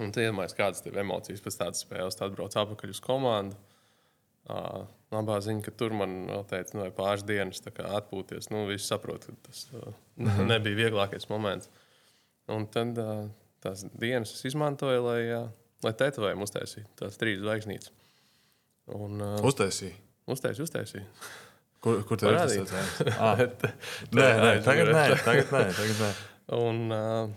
[0.03, 2.19] Un tu iedomājies, kādas ir emocijas pēc tādas spēles.
[2.19, 3.59] Tad brauc atpakaļ uz komandu.
[4.45, 8.51] Uh, labā ziņa, ka tur man teica, nu, pāris dienas atpūties.
[8.53, 9.95] Nu, Visi saprot, ka tas uh,
[10.51, 11.71] nebija vieglākais moments.
[12.53, 13.27] Un tad uh,
[13.65, 15.47] tās dienas es izmantoju, lai, uh,
[15.87, 17.95] lai tetovējumu uztaisītu tās trīs zvaigznītes.
[18.93, 19.95] Un, uh, Uztaisīja.
[20.29, 21.05] uztaisīju, uztaisīju.
[21.85, 23.17] Kur, kur tev ir tas redzējums?
[23.21, 23.41] Ah.
[24.13, 25.63] Nē, nē, tagad nē, tagad nē.
[25.79, 26.11] Tagad nē.
[26.65, 27.31] Un, uh,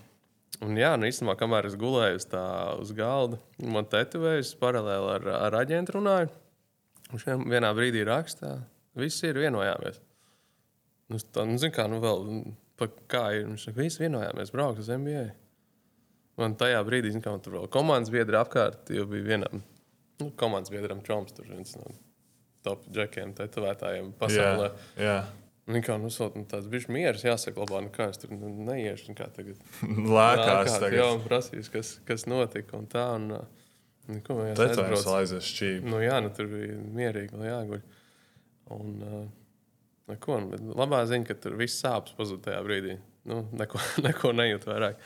[0.68, 2.42] un jā, nu īstenībā, kamēr es gulēju uz, tā,
[2.84, 6.28] uz galda, man tetovējis paralēli ar, ar aģentu runāju.
[7.14, 8.58] Viņš vien- vienā brīdī rakstā,
[9.00, 10.02] visi ir vienojāmies.
[11.08, 12.28] Nu, tā, nu, zinu, kā, nu, vēl,
[12.76, 13.46] pa, kā ir.
[13.54, 15.24] Viņš saka, visi vienojāmies braukt uz NBA.
[16.44, 19.64] Man tajā brīdī, zinu, kā man tur vēl komandas biedri apkārt, jo bija vienam
[20.21, 21.91] nu, komandas biedram Čoms, tur viens no
[22.65, 24.71] top džekiem, tetovētājiem pasaulē.
[24.97, 25.19] Jā, jā.
[25.67, 27.82] Viņa kā nu, sot, nu, tāds bija mieras, jāsaglabā.
[27.84, 29.60] Nu, kā es tur nu, neiešu, nu, kā tagad.
[30.17, 31.01] Lēkās Jā, tagad.
[31.12, 32.80] un prasīs, kas, kas notika.
[32.80, 33.65] Un tā, un, uh,
[34.08, 35.82] nu, ko mēs Tetovējums vēl aizies šķīvi.
[35.91, 37.84] Nu, jā, nu, tur bija mierīgi, jāguļ.
[38.77, 39.27] Un, uh,
[40.08, 42.95] nu, bet labā ziņa, ka tur viss sāpes pazuda tajā brīdī.
[43.27, 45.03] Nu, neko, neko nejūt vairāk.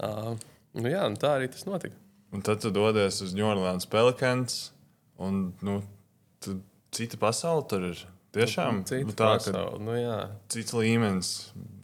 [0.00, 0.32] Uh,
[0.80, 2.00] nu, jā, un tā arī tas notika.
[2.30, 4.70] Un tad tu dodies uz New Orleans Pelicans.
[5.20, 5.80] Un, nu,
[6.40, 6.60] tu,
[6.94, 8.06] cita pasaule tur ir.
[8.30, 10.18] Tiešām Cita nu, tā, pasaule, nu, jā.
[10.52, 11.30] cits līmenis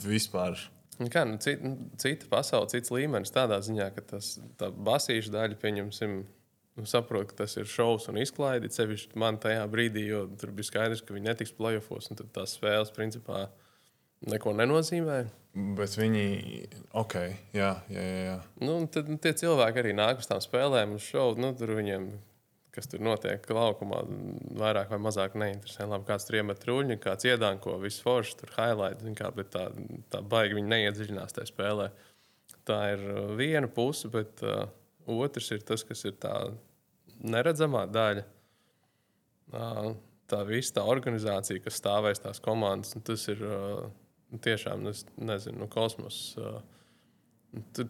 [0.06, 0.60] vispār.
[1.00, 6.14] Nu Kā, nu, cita, cita pasaule, cits līmenis tādā ziņā, ka tas basīšu daļa, pieņemsim,
[6.78, 8.70] nu, saprot, ka tas ir šovs un izklaide.
[8.70, 12.54] Sevišķi man tajā brīdī, jo tur bija skaidrs, ka viņi netiks playoffs, un tad tās
[12.54, 13.48] spēles principā
[14.30, 15.24] neko nenozīmē.
[15.76, 16.24] Bet viņi,
[17.00, 17.14] ok,
[17.56, 18.38] jā, jā, jā.
[18.60, 21.38] Nu, tad nu, tie cilvēki arī nāk uz tām spēlēm, uz šovu.
[21.40, 22.10] Nu, tur viņiem,
[22.76, 24.02] kas tur notiek laukumā,
[24.60, 25.86] vairāk vai mazāk neinteresē.
[25.88, 29.70] Labi, kāds tur iemet rūņi, kāds iedanko, viss forši, tur highlight, kā, bet tā,
[30.12, 31.88] tā baigi viņi neiedziļinās tajā spēlē.
[32.68, 34.66] Tā ir uh, viena puse, bet uh,
[35.08, 36.36] otrs ir tas, kas ir tā
[37.24, 38.28] neredzamā daļa.
[39.56, 39.94] Uh,
[40.28, 43.86] tā visa tā organizācija, kas stāvēs tās komandas, tas ir uh,
[44.42, 46.34] tiešām, nu, es nezinu, nu, kosmos.
[46.40, 46.58] Uh,
[47.72, 47.86] Tur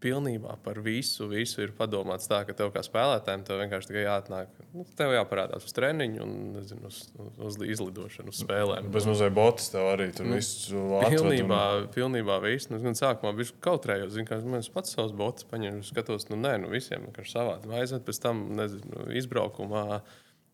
[0.00, 4.52] pilnībā par visu, visu ir padomāts tā, ka tev kā spēlētājiem tev vienkārši tikai jāatnāk.
[4.72, 7.00] Nu, tev jāparādās uz treniņu, un nezinu, uz,
[7.48, 8.86] uz izlidošanu, uz spēlēm.
[8.94, 11.60] Bez mazliet botas tev arī tur viss atved un- Pilnībā,
[11.96, 12.70] pilnībā viss.
[12.70, 16.54] Nu, gan sākumā biju kautrējos, zinu, ka es pats savus botus paņēmu, skatos, nu nē,
[16.62, 17.74] nu visiem vienkārši savādi.
[17.82, 20.02] Aiziet pēc tam, nezinu, izbraukumā.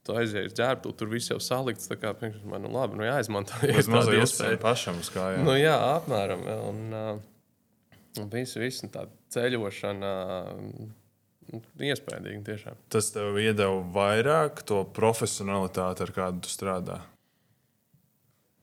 [0.05, 1.89] Tu aizies ģērbtu, tur viss jau salikts.
[1.89, 3.57] Tā kā priekšā man, nu labi, nu jāizmanto.
[3.63, 4.59] tāda mazliet iespēja.
[4.61, 5.47] pašam uz kājām.
[5.49, 6.43] Nu, jā, apmēram.
[6.69, 10.13] Un, uh, un viss, viss tā ceļošana
[10.45, 12.79] uh, iespējams tiešām.
[12.93, 17.01] Tas tev iedeva vairāk to profesionalitāti, ar kādu tu strādā.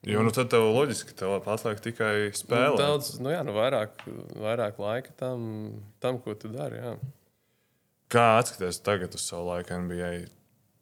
[0.06, 2.80] Jo nu, tad tev loģiski tev atliek tikai Nu, spēlēt.
[2.82, 4.00] daudz, nu, jā, nu, vairāk,
[4.34, 5.44] vairāk laika tam,
[6.02, 6.80] tam, ko tu dari.
[6.82, 6.96] Jā.
[8.12, 10.26] Kā atskaties tagad uz savu laiku NBA?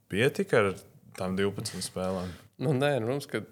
[0.09, 0.71] Pietika ar
[1.17, 2.31] tām 12 spēlēm.
[2.63, 3.43] Nu, nē, nu, mums ka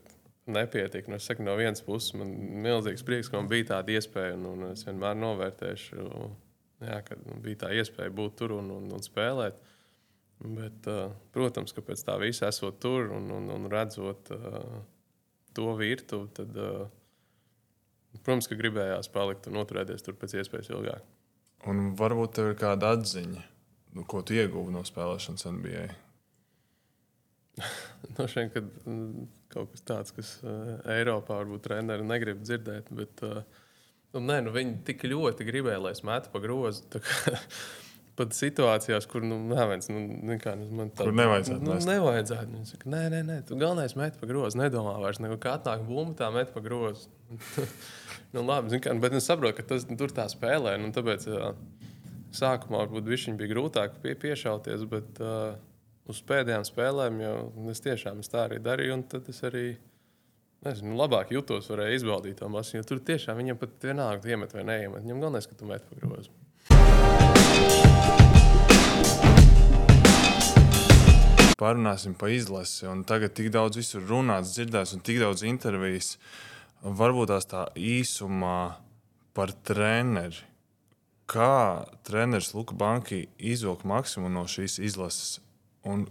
[0.49, 1.11] nepietika.
[1.11, 2.31] Nu, saku, no vienas puses man
[2.63, 4.35] milzīgs prieks, ka man bija tāda iespēja.
[4.37, 6.05] Un, un es vienmēr novērtēšu,
[6.87, 9.59] jā, ka nu, bija tā iespēja būt tur un, un, un spēlēt.
[10.37, 14.57] Bet, uh, protams, ka pēc tā visa esot tur un, un, un redzot uh,
[15.57, 21.05] to virtuvi, tad, uh, protams, ka gribējās palikt un noturēties tur pēc iespējas ilgāk.
[21.69, 23.47] Un varbūt tev ir kāda atziņa,
[23.97, 25.87] nu, ko tu ieguvi no spēlēšanas NBA.
[28.17, 33.23] No šiem, kad mm, kaut kas tāds, kas uh, Eiropā varbūt treneri negrib dzirdēt, bet
[33.25, 33.41] uh,
[34.13, 36.85] nu, nē, nu, viņi tik ļoti gribēja, lai es metu pa grozu.
[36.93, 37.01] tā
[38.17, 40.01] pat situācijās, kur nu, neviens, nu,
[40.31, 42.49] nekā, nu, man Kur nevajadzētu nu, nevajadzētu.
[42.53, 44.57] Nu, saka, nē, nē, nē, tu galvenais met pa grozu.
[44.57, 47.11] Nedomā vairs, ne, kā atnāk bumba, tā met pa grozu.
[48.33, 50.79] nu, labi, kā, bet es saprotu, ka tas tur tā spēlē.
[50.81, 51.51] Nu, tāpēc jā,
[52.39, 55.53] sākumā varbūt viņš bija grūtāk pie, piešauties, bet uh,
[56.07, 57.35] uz pēdējām spēlēm jau
[57.71, 58.97] es tiešām es tā arī darīju.
[59.11, 59.65] Tad es arī
[60.65, 62.77] nezinu, labāk jutos, varēju izbaudīt to masu.
[62.77, 65.03] Jo tur tiešām viņam pat vienalga, tu iemet vai neiemet.
[65.05, 66.33] Viņam galvenais, ka tu met pa grozu.
[71.57, 72.85] Parunāsim par izlasi.
[72.85, 76.15] Un tagad tik daudz visur runāts, dzirdēts un tik daudz intervijas.
[76.85, 78.77] Varbūt tās tā īsumā
[79.33, 80.45] par treneri.
[81.27, 85.41] Kā treneris Luka Banki izvilka maksimumu no šīs izlases?
[85.85, 86.07] Un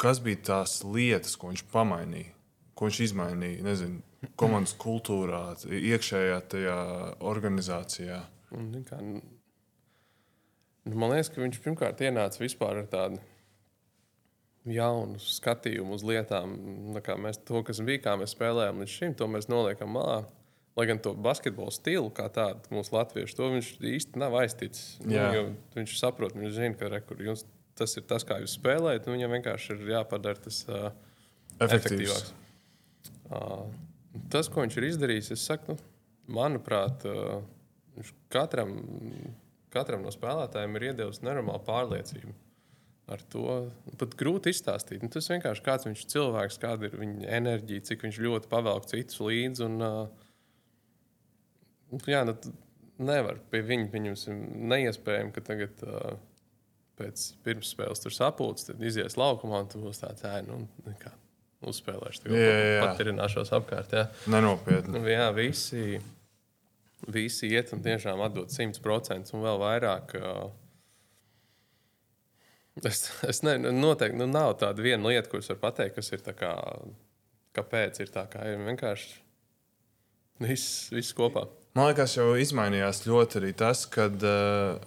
[0.00, 2.34] kas bija tās lietas, ko viņš pamainīja?
[2.76, 3.64] Ko viņš izmainīja?
[3.64, 4.02] Nezinu,
[4.40, 6.78] komandas kultūrā, iekšējā tajā
[7.30, 8.20] organizācijā.
[8.56, 9.22] Un, nu, kā, nu,
[10.92, 13.20] man liekas, ka viņš pirmkārt ienāca vispār ar tādu
[14.68, 16.58] jaunu skatījumu uz lietām.
[16.96, 20.22] Tā kā Mēs to, kas bija, kā mēs spēlējām līdz šim, to mēs noliekam malā.
[20.78, 25.00] Lai gan to basketbola stilu, kā tādu mūsu latviešu, to viņš īsti nav aizticis.
[25.02, 27.42] Nu, viņš saprot, viņš zina, ka re, kur jums,
[27.80, 29.06] tas ir tas, kā jūs spēlējat.
[29.06, 30.90] nu, Viņam vienkārši ir jāpadara tas uh,
[31.64, 32.34] efektīvāks.
[33.30, 33.64] Uh,
[34.32, 35.80] tas, ko viņš ir izdarījis, es saku, nu,
[36.40, 37.40] manuprāt, uh,
[37.96, 38.76] viņš katram,
[39.74, 42.36] katram no spēlētājiem ir iedevis nenormālu pārliecību.
[43.10, 43.44] Ar to
[43.98, 45.02] pat grūti izstāstīt.
[45.02, 48.86] Nu, tas vienkārši kāds viņš ir cilvēks, kāda ir viņa enerģija, cik viņš ļoti pavelk
[48.86, 49.66] citus līdzi.
[49.66, 50.06] Un, uh,
[52.06, 52.36] jā, nu,
[53.02, 54.36] nevar pie viņa, pieņemsim,
[54.70, 56.14] neiespējami, ka tagad uh,
[57.00, 60.60] pēc pirmsspēles tur sapūts, tad izies laukumā un tu būsi tāds ēna.
[60.60, 61.16] Nu,
[61.70, 62.80] uzspēlēšu, jā.
[62.84, 63.92] patirināšos apkārt.
[63.92, 64.06] Jā.
[64.32, 64.96] Nenopietni.
[64.96, 66.00] Nu, jā, visi,
[67.08, 70.16] visi iet un tiešām atdod 100% un vēl vairāk.
[72.86, 76.24] Es, es ne, noteikti nu, nav tāda viena lieta, ko es varu pateikt, kas ir
[76.24, 76.54] tā kā,
[77.56, 78.62] kāpēc ir tā, kā ir.
[78.64, 79.18] Vienkārši
[80.46, 81.44] viss, viss kopā.
[81.76, 84.80] Man liekas, jau izmainījās ļoti arī tas, kad uh,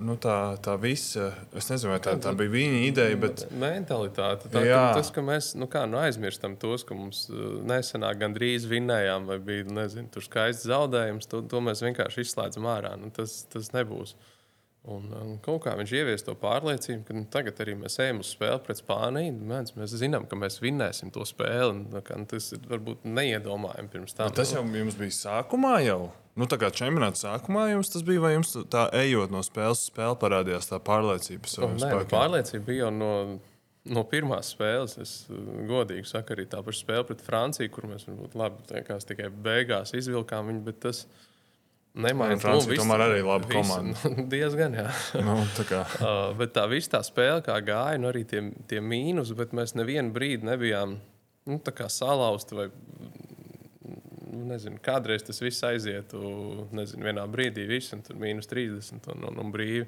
[0.00, 4.50] nu, tā, tā visa, es nezinu, vai tā, tā bija viņa ideja, bet Mentalitāte.
[4.52, 8.68] Tā, ka, tas, ka mēs nu kā, nu, aizmirstam tos, ka mums uh, nesenāk gandrīz
[8.70, 12.94] vinnējām, vai bija nezinu, skaists zaudējums, to, to mēs vienkārši izslēdzam ārā.
[13.00, 14.14] Nu, tas, tas nebūs.
[14.88, 18.30] Un, un kaut kā viņš ievies to pārliecību, ka nu, tagad arī mēs ejam uz
[18.32, 19.34] spēli pret Spāniju.
[19.50, 21.74] Mēs, mēs zinām, ka mēs vinnēsim to spēli.
[21.74, 24.32] Un, tā kā, nu, tas ir varbūt neiedomājami pirms tam.
[24.32, 26.00] tas jau jums bija sākumā jau.
[26.38, 29.92] Nu, tā kā čempionāta sākumā jums tas bija, vai jums tā ejot no spēles uz
[29.92, 33.12] spēli parādījās tā pārliecība saviem Nē, nu, pārliecība bija jau no,
[33.92, 34.96] no pirmās spēles.
[35.02, 35.14] Es
[35.68, 39.92] godīgi saku, arī tā paša spēle pret Franciju, kur mēs varbūt labi, kā tikai beigās
[39.98, 40.64] izvilkām viņu,
[41.98, 44.10] tas nemaina Un Francija tomēr arī laba komanda.
[44.32, 44.88] Diezgan, jā.
[45.26, 48.40] Nu, tā kā, Uh, bet tā visa tā spēle, kā gāja, nu arī tie,
[48.70, 50.98] tie mīnus, bet mēs nevienu brīdi nebijām
[51.48, 51.58] nu,
[51.90, 52.66] salauzti vai
[54.28, 56.20] nu, nezinu, kādreiz tas viss aizietu
[56.76, 59.86] nezinu, vienā brīdī, viss, un tur mīnus 30 un, un, un brīvi.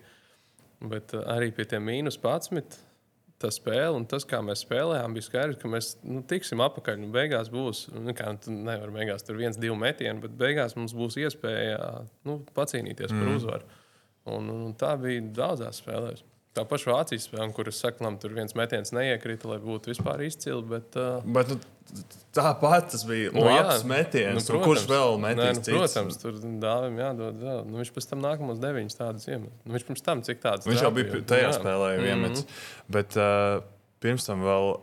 [0.90, 2.80] Bet uh, arī pie tiem mīnus 11.
[3.40, 6.98] Tā spēle un tas, kā mēs spēlējām, bija skaidrs, ka mēs nu, tiksim apakaļ.
[7.00, 10.92] Nu, beigās būs, nu, kā tu nevar beigās tur viens, divi metieni, bet beigās mums
[10.96, 11.78] būs iespēja
[12.28, 13.22] nu, pacīnīties mm.
[13.22, 13.78] par uzvaru.
[14.28, 16.20] Un, un, un tā bija daudzās spēlēs.
[16.50, 20.18] Tā paša Vācijas spēle, kur es saku, ka tur viens metiens neiekrita, lai būtu vispār
[20.26, 20.64] izcili.
[20.66, 21.58] Bet, uh, bet nu,
[22.34, 23.86] tāpat tas bija Nu, labs jā.
[23.86, 24.48] metiens.
[24.50, 24.90] Nu, Nu, kurš protams.
[24.90, 25.60] vēl Nē, metīs?
[25.60, 25.76] nu, cits?
[25.78, 26.32] protams, tur
[26.64, 27.62] dāvim jādod vēl.
[27.70, 29.54] Nu, viņš pēc tam nākamos deviņus tādus iemet.
[29.64, 31.56] Nu, viņš pirms tam cik tādus Viņš jau bija tajā Jā.
[31.60, 32.04] spēlē Mhm.
[32.08, 32.44] vienmets.
[32.90, 33.62] Bet uh,
[34.02, 34.80] pirms tam vēl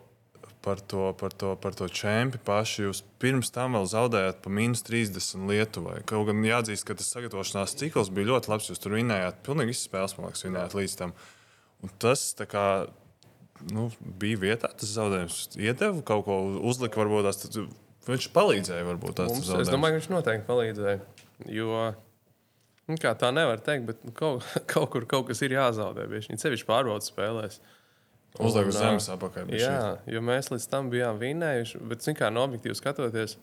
[0.64, 2.88] par to, par to, par to čempionu pašu.
[2.88, 6.00] Jūs pirms tam vēl zaudējāt pa mīnus 30 Lietuvai.
[6.08, 8.72] Kaut gan jāatzīst, ka tas sagatavošanās cikls bija ļoti labs.
[8.72, 11.14] Jūs tur vinējāt, pilnīgi visas spēles, man liekas, vinējāt līdz tam.
[11.86, 12.66] Un tas kā,
[13.74, 13.90] nu,
[14.22, 17.44] bija vietā, tas zaudējums iedeva kaut ko, uzlika varbūt tās.
[17.46, 17.62] tad
[18.08, 19.72] Viņš palīdzēja, varbūt tās Mums, es zaudējums.
[19.74, 21.00] domāju, ka viņš noteikti palīdzēja.
[21.52, 21.72] Jo
[22.88, 26.08] nu, tā nevar teikt, bet nu, kaut, kaut kur kaut kas ir jāzaudē.
[26.12, 27.60] Viņš sevišķi pārbaudas spēlēs.
[28.38, 29.48] Uzlika uz zemes ā, apakaļ.
[29.50, 29.62] bišķiņ.
[29.66, 31.82] Jā, jo mēs līdz tam bijām vinējuši.
[31.90, 33.38] Bet, kā no objektīvi skatoties,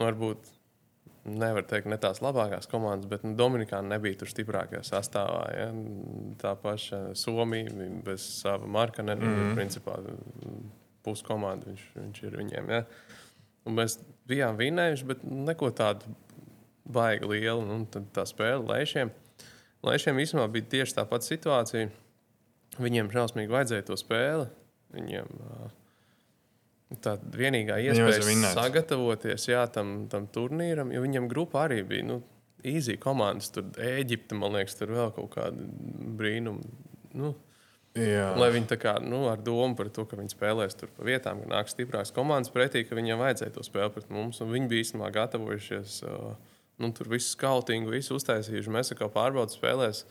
[0.00, 0.48] varbūt
[1.26, 5.44] nevar teikt, ne tās labākās komandas, bet nu, Dominikāna nebija tur stiprākajā sastāvā.
[5.54, 5.68] Ja?
[6.40, 9.54] Tā paša Somija bez sava marka, ne, mm -hmm.
[9.58, 9.98] principā
[11.02, 12.70] puskomanda viņš, viņš ir viņiem.
[12.70, 12.84] Ja?
[13.66, 13.98] Un mēs
[14.28, 16.14] bijām vinējuši, bet neko tādu
[16.84, 17.64] baigi lielu.
[17.66, 19.10] Nu, tad tā spēle Lēšiem.
[19.86, 21.90] Lēšiem īstenībā bija tieši tā pati situācija.
[22.78, 24.46] Viņiem šausmīgi vajadzēja to spēli.
[24.94, 25.70] Viņiem ā,
[27.02, 32.20] tā vienīgā iespēja sagatavoties jā, tam, tam turnīram, jo viņiem grupa arī bija nu,
[32.66, 33.50] īzī komandas.
[33.54, 35.66] Tur Eģipte, man liekas, tur vēl kaut kāda
[36.18, 36.62] brīnuma.
[37.16, 37.34] Nu,
[37.96, 38.34] Jā.
[38.36, 41.40] Lai viņi tā kā nu, ar domu par to, ka viņi spēlēs tur pa vietām,
[41.40, 44.42] ka nāks stiprāks komandas pretī, ka viņiem vajadzēja to spēli pret mums.
[44.44, 46.02] Viņi bija īstenībā gatavojušies.
[46.76, 48.72] Nu, tur visu skautingu, visu uztaisījuši.
[48.74, 50.02] Mēs kā pārbaudas spēlēs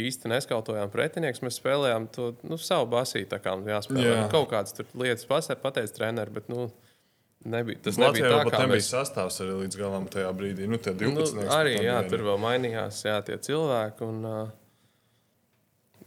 [0.00, 1.42] īsti neskautojām pretinieks.
[1.44, 4.04] Mēs spēlējām to nu, savu basīti, tā kā jāspēlē.
[4.04, 4.16] Jā.
[4.24, 5.26] Nu, kaut kādas lietas
[5.96, 6.66] treneris, bet nu,
[7.44, 10.68] nebija, tas Latvijā nebija tā, kā nebija mēs sastāvs arī līdz galam tajā brīdī.
[10.70, 11.38] Nu, tie 12.
[11.38, 14.08] Nu, arī jā, tur vēl mainījās jā, tie cilvēki.
[14.08, 14.52] Un, uh,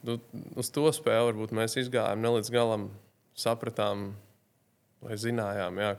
[0.07, 0.19] nu,
[0.59, 2.89] uz to spēli varbūt mēs izgājām ne līdz galam,
[3.37, 4.09] sapratām,
[5.05, 5.91] vai zinājām, jā,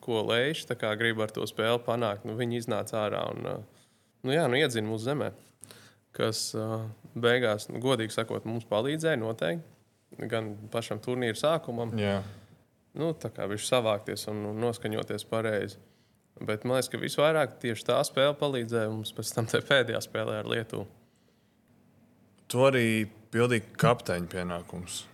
[0.00, 2.24] ko Leišs grib ar to spēli panākt.
[2.24, 3.84] Nu, viņi iznāca ārā un uh,
[4.24, 5.30] nu, jā, nu, iedzina mūsu zemē.
[6.16, 9.76] Kas uh, beigās, nu, godīgi sakot, mums palīdzēja noteikti.
[10.30, 12.16] Gan pašam turnīra sākumam, Jā.
[12.98, 15.78] nu, tā kā viņš savākties un, un noskaņoties pareizi.
[16.40, 20.50] Bet man liekas, ka visvairāk tieši tā spēle palīdzēja mums pēc tam pēdējā spēlē ar
[20.50, 20.86] Lietuvu.
[22.50, 22.86] Tu arī
[23.30, 25.04] pildīji kapteiņa pienākumus.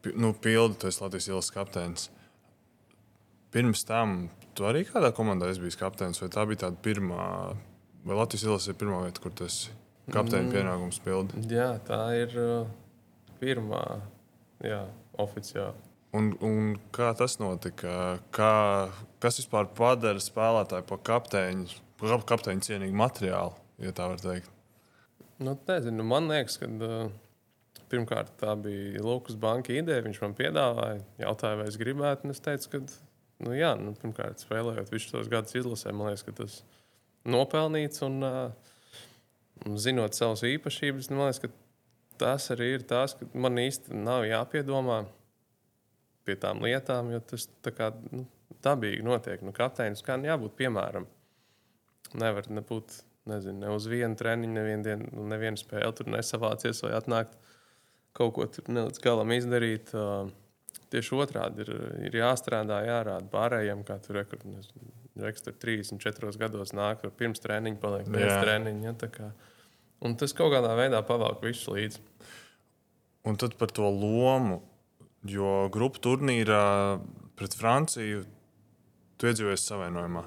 [0.00, 2.06] P nu, pildi, tu esi Latvijas ielas kapteinis.
[3.52, 7.26] Pirms tam tu arī kādā komandā esi bijis kapteinis, vai tā bija tāda pirmā,
[8.06, 9.74] vai Latvijas ielas ir pirmā vieta, kur tu esi
[10.14, 10.54] kapteiņa mm.
[10.54, 11.42] pienākums pildi?
[11.52, 12.70] Jā, tā ir uh,
[13.40, 13.82] pirmā,
[14.64, 14.82] jā,
[15.20, 15.86] oficiāli.
[16.16, 18.16] Un, un kā tas notika?
[18.32, 18.52] Kā,
[19.20, 21.82] kas vispār padara spēlētāju par kapteiņu,
[22.28, 23.52] kapteiņu cienīgu materiālu,
[23.84, 24.48] ja tā var teikt?
[25.38, 27.10] Nu, nezinu, man liekas, ka uh,
[27.92, 30.04] pirmkārt tā bija Lukas banka ideja.
[30.06, 32.32] Viņš man piedāvāja, jautāja, vai es gribētu.
[32.32, 32.80] Es teicu, ka,
[33.44, 38.02] nu, jā, nu, pirmkārt, spēlējot visus tos gadus izlasē, man liekas, ka tas ir nopelnīts.
[38.06, 38.77] Un, uh, un
[39.80, 41.52] zinot savas īpašības, man liekas, ka
[42.18, 45.02] tas arī ir tas, ka man īsti nav jāpiedomā
[46.26, 48.26] pie tām lietām, jo tas tā kā nu,
[48.64, 49.44] dabīgi notiek.
[49.44, 51.06] Nu, kapteinis kā jābūt piemēram.
[52.18, 56.94] Nevar nebūt nezinu, ne uz vienu treniņu, nevienu, dienu, nu, nevienu spēli tur nesavācies vai
[56.96, 57.36] atnākt
[58.16, 59.92] kaut ko tur ne līdz galam izdarīt.
[59.94, 60.30] Uh,
[60.92, 61.72] tieši otrādi ir,
[62.08, 64.22] ir jāstrādā, jārāda pārējiem, kā tur
[65.22, 68.94] rekur 34 gados nāk, tur pirms treniņa paliek pēc treniņa.
[68.94, 69.30] Ja,
[70.06, 72.02] un tas kaut kādā veidā pavelk visu līdzi.
[73.28, 74.62] Un tad par to lomu,
[75.26, 76.64] jo grupu turnīrā
[77.38, 78.24] pret Franciju
[79.18, 80.24] tu iedzīvojies savainojumā.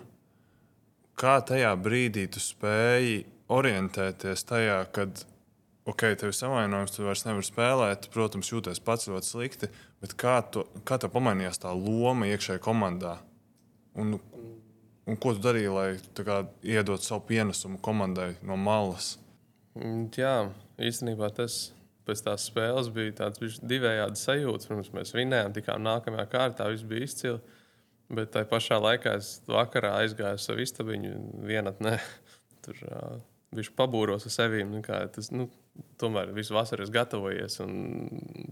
[1.19, 5.23] Kā tajā brīdī tu spēji orientēties tajā, kad
[5.87, 9.69] ok, tev ir savainojums, tu vairs nevari spēlēt, protams, jūties pats ļoti slikti,
[10.03, 13.17] bet kā, tu, kā tev pamainījās tā loma iekšējā komandā?
[13.99, 14.15] Un,
[15.11, 19.17] un ko tu darīji, lai kā, iedot savu pienesumu komandai no malas?
[19.75, 20.35] Mm, Jā,
[20.81, 21.71] īstenībā tas
[22.07, 24.69] pēc tās spēles bija tāds divējāds sajūta.
[24.71, 27.57] Pirms mēs vinējām, tikām nākamajā kārtā, viss bija izcili.
[28.11, 31.11] Bet tajā pašā laikā es vakarā aizgāju uz savu istabiņu,
[31.47, 31.97] vienatnē.
[32.65, 33.19] Tur uh,
[33.55, 34.65] viņš pabūros ar sevi.
[34.67, 35.47] Nu, tas, nu,
[36.01, 37.59] tomēr visu vasaru es gatavojies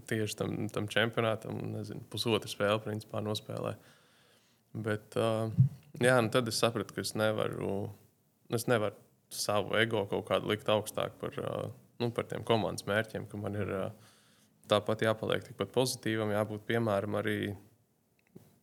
[0.08, 3.96] tieši tam, tam čempionātam, nezinu, pusotru spēli principā nospēlēju.
[4.80, 5.52] Bet uh,
[5.98, 7.90] jā, nu tad es sapratu, ka es nevaru,
[8.54, 8.96] es nevaru
[9.30, 11.36] savu ego kaut kādu likt augstāk par,
[12.02, 13.74] nu, par tiem komandas mērķiem, ka man ir
[14.70, 17.38] tāpat jāpaliek tikpat pozitīvam, jābūt piemēram arī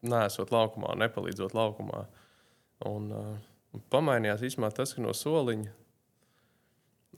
[0.08, 2.06] nesot laukumā, nepalīdzot laukumā.
[2.88, 5.72] Un, uh, pamainījās īstenībā tas, ka no soliņa,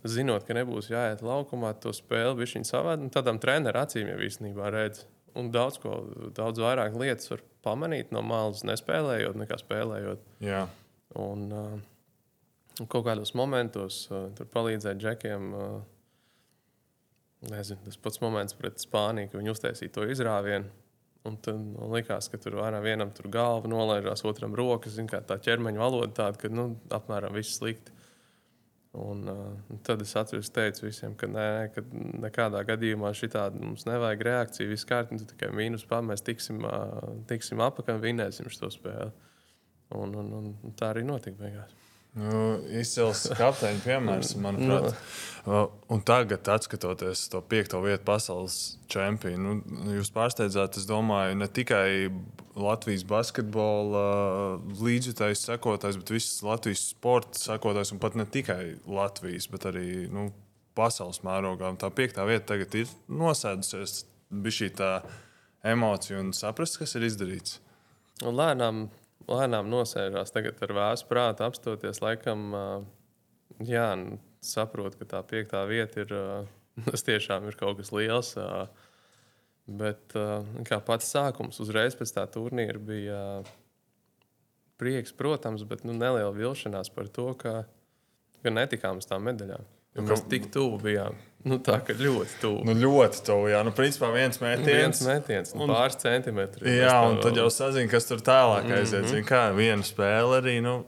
[0.09, 3.05] zinot, ka nebūs jāiet laukumā, to spēli bija viņa savādi.
[3.05, 5.03] Nu, Tādām treneru acīm jau īstenībā redz.
[5.37, 5.99] Un daudz, ko,
[6.35, 10.25] daudz vairāk lietas var pamanīt no malas, nespēlējot, nekā spēlējot.
[10.45, 10.63] Jā.
[11.19, 15.49] Un, uh, kaut kādos momentos uh, tur palīdzēja džekiem.
[15.53, 15.79] Uh,
[17.47, 20.71] nezinu, tas pats moments pret Spāniju, kad viņi uztaisīja to izrāvienu.
[21.27, 25.35] Un tad man likās, ka tur vairāk vienam tur galva nolaižās, otram rokas, zin, tā
[25.35, 27.95] ķermeņa valoda tāda, ka nu, apmēram viss slikti.
[28.97, 31.83] Un, uh, tad es atceros, teicu visiem, ka nē, ka
[32.23, 34.69] nekādā gadījumā šitādi mums nevajag reakciju.
[34.71, 39.11] Viss kārtībā, nu, tikai mīnus pāri mēs tiksim, uh, tiksim apakaļ un vinēsim šo spēli.
[39.99, 41.77] Un, un, un tā arī notika beigās.
[42.17, 44.93] Nu, izcils kapteiņa piemērs, manuprāt.
[44.93, 45.27] Uh,
[45.89, 52.11] Un tagad, skatoties to piekto vietu pasaules čempionu, nu, jūs pārsteidzāt, es domāju, ne tikai
[52.59, 54.03] Latvijas basketbola
[54.83, 60.27] līdzjutējs, sekotājs, bet visas Latvijas sporta sekotājs, un pat ne tikai Latvijas, bet arī nu,
[60.77, 61.71] pasaules mērogā.
[61.71, 64.71] Un tā piektā vieta tagad ir nosēdusies, bija šī
[65.71, 67.57] emocija un saprast, kas ir izdarīts.
[68.21, 68.85] Un lēnām,
[69.29, 72.51] lēnām nosēžās tagad ar vēsu prātu, apstoties laikam,
[73.65, 76.13] jā, nu, saprot, ka tā piektā vieta ir,
[76.89, 78.35] tas tiešām ir kaut kas liels.
[79.69, 80.15] Bet
[80.65, 83.19] kā pats sākums, uzreiz pēc tā turnīra bija
[84.81, 87.59] prieks, protams, bet nu, neliela vilšanās par to, ka
[88.43, 89.65] ka netikām uz tām medaļām.
[89.99, 91.17] Jo mēs tik tuvu bijām.
[91.47, 92.63] Nu, tā kā ļoti tuvu.
[92.67, 93.47] Nu, ļoti tuvu.
[93.53, 94.99] Jā, nu, principā viens mētījums.
[94.99, 96.73] Viens metiens, un pāris centimetri.
[96.81, 99.05] Jā, un tad jau sazina, kas tur tālāk aiziet.
[99.05, 99.29] Mm -hmm.
[99.29, 100.57] Kā viena spēle arī.
[100.61, 100.81] Nu,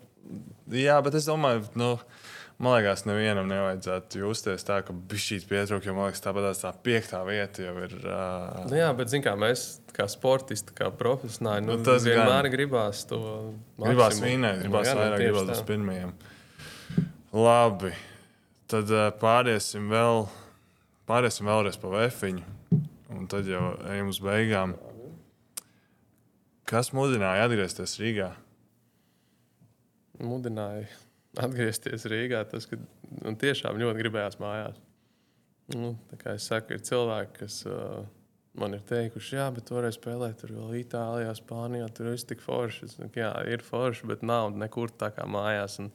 [0.67, 1.93] jā, bet es domāju, nu,
[2.57, 7.23] man liekas, nevienam nevajadzētu justies tā, ka bišķīt pietrūk, jo man liekas, tāpat tā piektā
[7.25, 7.95] vieta jau ir.
[8.03, 8.67] Uh...
[8.67, 12.51] Nu, jā, bet zin kā mēs, kā sportisti, kā profesionāļi, nu, nu, tas vienmēr gan...
[12.51, 13.53] gribās to.
[13.79, 16.13] Gribās vinēt, gribās jā, nu, vairāk, gribās uz pirmajiem.
[17.31, 17.95] Labi,
[18.71, 20.25] tad uh, pāriesim vēl
[21.09, 22.43] pāriesim vēlreiz pa vefiņu,
[23.11, 24.77] un tad jau ejam uz beigām.
[26.71, 28.29] Kas mudināja atgriezties Rīgā?
[30.23, 30.87] Mudināja
[31.41, 32.79] atgriezties Rīgā tas, ka
[33.25, 34.79] man tiešām ļoti gribējās mājās.
[35.75, 38.01] Nu, kā es saku, ir cilvēki, kas uh,
[38.59, 41.87] man ir teikuši, jā, bet toreiz spēlēt tur vēl Itālijā, Spānijā.
[41.95, 42.87] Tur viss tik forši.
[42.87, 45.79] Es, jā, ir forši, bet nav nekur tā kā mājās.
[45.83, 45.91] Un,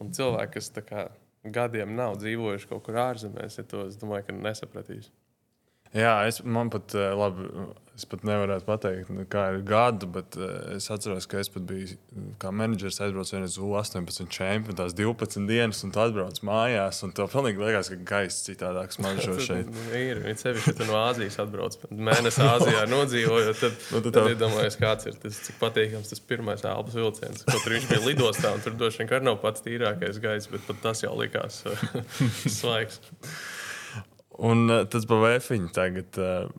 [0.00, 1.06] un cilvēki, kas tā kā
[1.54, 5.10] gadiem nav dzīvojuši kaut kur ārzemēs, ja to es domāju, ka nesapratīs.
[5.96, 7.46] Jā, es, man pat, eh, labi,
[7.96, 11.64] es pat nevaru pateikt, nu, kā ir gadu, bet eh, es atceros, ka es pat
[11.66, 11.96] biju
[12.42, 17.14] kā menedžers, aizbraucu vienreiz uz 18 čempionu, tās 12 dienas, un tu atbrauc mājās, un
[17.16, 19.72] tev pilnīgi liekas, ka gaiss citādāk smaržo šeit.
[19.72, 24.12] Nu, ir, ir sevišķi, ka tu no Āzijas atbrauc, mēnesi Āzijā nodzīvojot, tad, nu, tad,
[24.20, 27.48] tad iedomājies, kāds ir tas, cik patīkams tas pirmais albas vilciens.
[27.48, 30.84] Kaut arī viņš bija lidostā, un tur droši vien nav pats tīrākais gaiss, bet pat
[30.84, 31.64] tas jau likās
[32.60, 33.00] svaigs.
[34.38, 36.50] Un uh, tas pa vēfiņu tagad uh,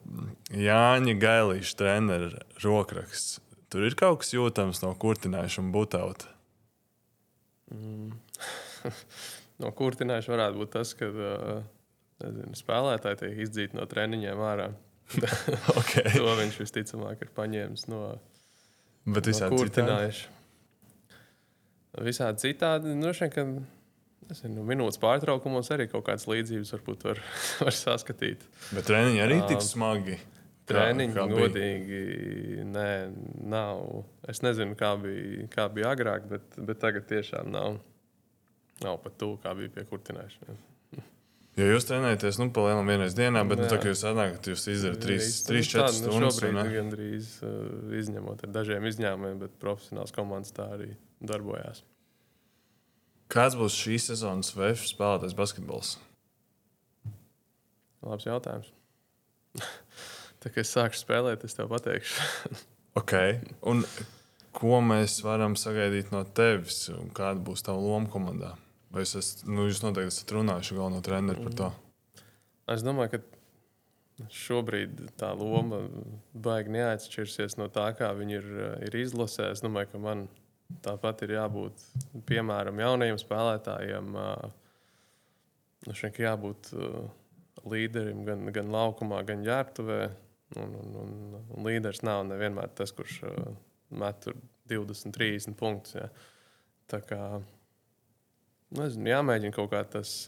[0.51, 2.31] Jāņa Gailīša treneru
[2.63, 3.39] rokraksts.
[3.69, 6.31] Tur ir kaut kas jūtams no kurtinājuša un butauta.
[7.71, 8.15] Mm.
[9.63, 11.61] no kurtinājuša varētu būt tas, ka uh,
[12.25, 14.71] nezinu, spēlētāji tiek izdzīti no treniņiem ārā.
[15.79, 16.11] okay.
[16.17, 18.03] to viņš visticamāk ir paņēmis no,
[19.07, 20.35] Bet no kurtinājuša.
[22.05, 22.93] Visādi citādi.
[22.97, 23.33] Nu, šeit,
[24.29, 27.21] Nezinu, minūtes pārtraukumos arī kaut kādas līdzības varbūt var,
[27.65, 28.43] var saskatīt.
[28.75, 30.19] Bet treniņi arī tik smagi.
[30.69, 32.01] Treniņi kā, kā godīgi
[32.69, 32.89] nē,
[33.49, 34.03] nav.
[34.29, 37.79] Es nezinu, kā bija, kā bija agrāk, bet, bet tagad tiešām nav,
[38.85, 40.65] nav pat tuvu, kā bija pie kurtināšanas.
[41.57, 44.67] Jo jūs trenējaties, nu, pa lielam vienreiz dienā, bet, nu, tā kā jūs atnākat, jūs
[44.71, 46.37] izdarat 3-4 stundas.
[46.37, 47.55] Šobrīd gandrīz uh,
[47.99, 51.81] izņemot ar dažiem izņēmumiem, bet profesionāls komandas tā arī darbojās.
[53.29, 55.97] Kāds būs šīs sezonas VF spēlētājs basketbols?
[58.01, 58.71] Labs jautājums.
[60.41, 62.23] Tā kā es sāku spēlēt, es tev pateikšu.
[63.01, 63.13] ok.
[63.69, 63.83] Un
[64.55, 66.87] ko mēs varam sagaidīt no tevis?
[67.13, 68.55] Kāda būs tava loma komandā?
[68.89, 71.69] Vai es esmu, nu, jūs noteikti esat runājuši galveno treneru par to?
[72.73, 75.83] Es domāju, ka šobrīd tā loma
[76.33, 78.49] baigi neatšķirsies no tā, kā viņi ir,
[78.89, 79.51] ir izlasē.
[79.53, 80.25] Es domāju, ka man
[80.85, 81.81] Tāpat ir jābūt
[82.29, 84.15] piemēram jaunajiem spēlētājiem.
[85.87, 86.71] Nu, šeit jābūt
[87.69, 90.01] līderim gan, gan laukumā, gan ģērbtuvē.
[90.59, 91.15] Un, un, un,
[91.53, 93.19] un līderis nav nevienmēr tas, kurš
[93.89, 94.25] met
[94.69, 95.97] 20, 30 punktus.
[95.97, 96.07] Ja.
[96.89, 97.23] Tā kā
[98.77, 100.21] nezinu, jāmēģina kaut kā tas.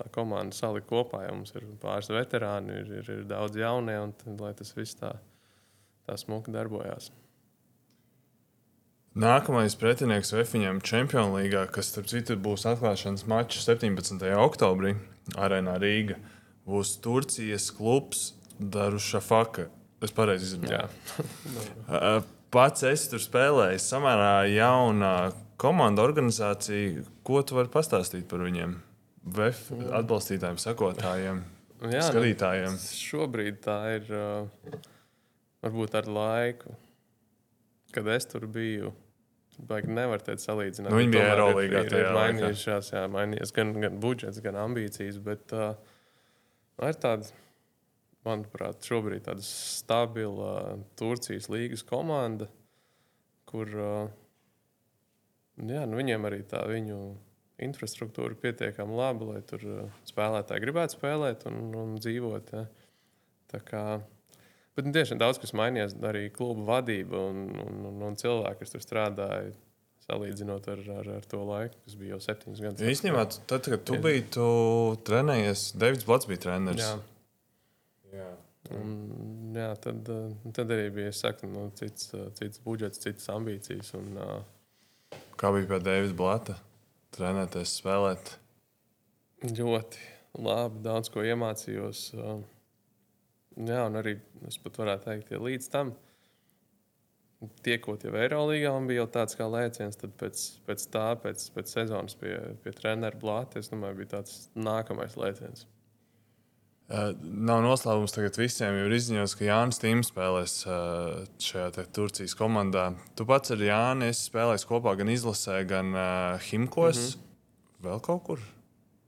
[0.00, 4.14] Tā komanda salikt kopā, ja mums ir pāris veterāni, ir, ir, ir daudz jaunie, un
[4.16, 5.10] tad, lai tas viss tā,
[6.06, 7.10] tā smuki darbojās.
[9.18, 10.78] Nākamais pretinieks Vēfiņam
[11.34, 14.22] līgā, kas, starp citu, būs atklāšanas mačs 17.
[14.38, 14.94] oktobrī
[15.34, 16.14] Arēnā Rīga,
[16.62, 19.66] būs Turcijas klubs Darušafaka.
[20.00, 20.86] Es pareizi izrunāju.
[22.54, 27.02] Pats es tur spēlēju samērā jaunā komanda organizācija.
[27.26, 28.76] Ko tu vari pastāstīt par viņiem?
[29.26, 31.42] VF atbalstītājiem, sekotājiem,
[31.82, 32.78] Jā, nu, skatītājiem.
[32.78, 34.06] Nu, šobrīd tā ir
[35.66, 36.78] varbūt ar laiku
[37.94, 38.92] kad es tur biju.
[39.68, 40.88] Baigi nevar teikt, salīdzināt.
[40.88, 41.82] Nu, viņi bija Eirolandā.
[41.84, 45.18] Ir, ir, mainījušās, jā, mainījies gan, gan budžets, gan ambīcijas.
[45.24, 45.74] Bet uh,
[46.86, 47.28] ir tāda,
[48.24, 52.48] manuprāt, šobrīd tāda stabila Turcijas līgas komanda,
[53.50, 54.06] kur uh,
[55.60, 57.00] jā, nu, viņiem arī tā viņu
[57.60, 59.64] infrastruktūra pietiekami laba, lai tur
[60.08, 62.54] spēlētāji gribētu spēlēt un, un dzīvot.
[62.56, 62.64] Ja.
[63.50, 63.84] Tā kā
[64.78, 65.96] Bet nu, tiešām daudz kas mainījās.
[66.06, 69.50] Arī kluba vadība un, un, un, un cilvēki, kas tur strādāja.
[70.10, 72.86] Salīdzinot ar, ar, ar to laiku, kas bija jau septiņus gadus.
[72.88, 74.46] Īstenībā, tad, kad tu biji, tu
[75.06, 76.82] trenējies, Deivids Blats bija treneris.
[76.82, 76.96] Jā.
[78.16, 78.30] Jā.
[78.74, 78.94] Un,
[79.54, 80.08] jā, tad,
[80.56, 83.92] tad arī bija saku, nu, cits, cits budžets, citas ambīcijas.
[83.98, 86.56] Un, uh, Kā bija pie Deivida Blata?
[87.16, 88.34] Trenēties, spēlēt?
[89.46, 90.02] Ļoti
[90.42, 92.02] labi, daudz ko iemācījos.
[92.18, 92.42] Uh,
[93.58, 94.14] Jā, un arī
[94.48, 95.94] es pat varētu teikt, ja līdz tam
[97.64, 99.98] tiekot jau Eirolandā, man bija jau tāds kā lēciens.
[100.00, 104.48] Tad pēc, pēc tā, pēc, pēc sezonas pie, pie treneru blāta, es domāju, bija tāds
[104.54, 105.66] nākamais lēciens.
[106.90, 112.34] Uh, nav noslēpums tagad visiem, jo ir izziņots, ka Jānis Tīms spēlēs uh, šajā Turcijas
[112.34, 112.88] komandā.
[113.14, 116.98] Tu pats ar Jāni spēlēsi kopā gan izlasē, gan uh, Himkos.
[116.98, 117.86] Mm -hmm.
[117.86, 118.42] Vēl kaut kur?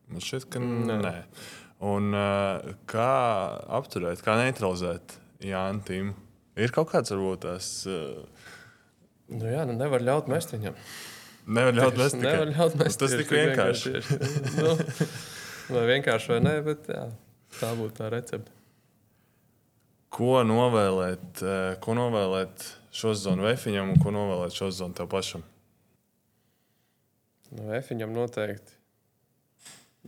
[0.09, 1.01] Man šķiet, ka nē.
[1.03, 1.17] nē.
[1.83, 3.13] Un, uh, kā
[3.79, 6.13] apturēt, kā neutralizēt Jānu Tīmu?
[6.63, 7.71] Ir kaut kāds varbūt tās.
[7.91, 8.23] Uh...
[9.33, 10.77] Nu jā, nu nevar ļaut mest viņam.
[11.51, 12.19] Nevar ļaut mest.
[12.21, 13.01] Nevar ļaut mest.
[13.03, 13.95] Tas tik vienkārši.
[13.97, 14.63] vienkārši.
[14.63, 14.75] nu,
[15.75, 17.07] vai vienkārši vai nē, bet jā.
[17.59, 18.53] Tā būtu tā recepte.
[20.13, 25.43] Ko novēlēt, eh, ko novēlēt šo zonu Vēfiņam un ko novēlēt šo zonu tev pašam?
[27.53, 28.77] No Vēfiņam noteikti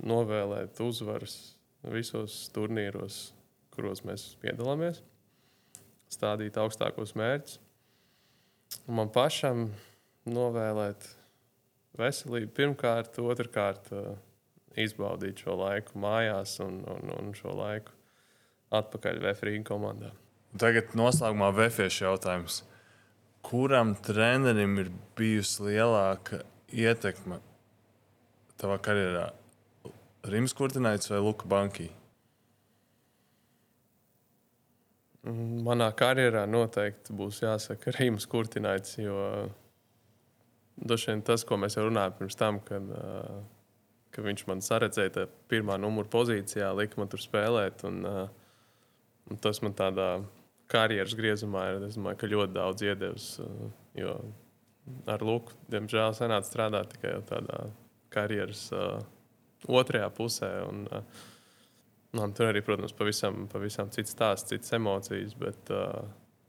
[0.05, 1.54] novēlēt uzvaras
[1.93, 3.33] visos turnīros,
[3.75, 5.03] kuros mēs piedalāmies,
[6.13, 7.59] stādīt augstākos mērķus.
[8.89, 9.67] Un man pašam
[10.29, 11.05] novēlēt
[11.99, 13.91] veselību pirmkārt, otrkārt.
[13.93, 14.15] Uh,
[14.81, 17.95] izbaudīt šo laiku mājās un, un, un šo laiku
[18.75, 20.11] atpakaļ Vēfrīga komandā.
[20.59, 22.63] Tagad noslēgumā Vēfiešu jautājums.
[23.45, 27.41] Kuram trenerim ir bijusi lielāka ietekme
[28.61, 29.29] tavā karjerā?
[30.31, 31.91] Rims Kurtinaits vai Luka Banki?
[35.65, 39.19] Manā karjerā noteikti būs jāsaka Rims Kurtinaits, jo
[40.77, 43.39] droši vien tas, ko mēs jau runājām pirms tam, kad uh,
[44.15, 47.85] ka viņš man saredzēja pirmā numura pozīcijā, lika man tur spēlēt.
[47.89, 48.05] Un,
[49.31, 50.09] un tas man tādā
[50.71, 53.29] karjeras griezumā ir domāju, ļoti daudz iedevis.
[53.99, 54.19] Jo
[55.09, 57.67] ar Luku, diemžēl, sanāca strādāt tikai tādā
[58.15, 58.99] karjeras uh,
[59.69, 60.51] otrajā pusē.
[60.69, 61.31] Un, uh,
[62.15, 66.05] Man tur arī, protams, pavisam, pavisam cits stāsts, citas emocijas, bet, uh,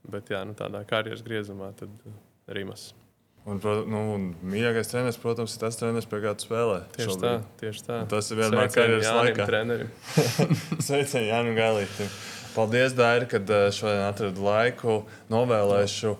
[0.06, 2.14] bet jā, nu, tādā karjeras griezumā tad uh,
[2.54, 2.92] Rīmas.
[3.46, 6.80] Un, nu, un mīļākais treneris, protams, ir tas treneris, pie kā tu spēlē.
[6.96, 7.26] Tieši šobrīd.
[7.26, 7.98] tā, tieši tā.
[8.02, 9.46] Un tas ir vienmēr karjeras laikā.
[10.86, 12.16] Sveicien, Jānis Galītis.
[12.56, 14.96] Paldies, Dairi, kad eh, šodien atradu laiku.
[15.30, 16.16] Novēlēšu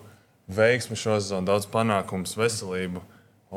[0.55, 3.03] veiksmi šo sezonu, daudz panākumu, veselību.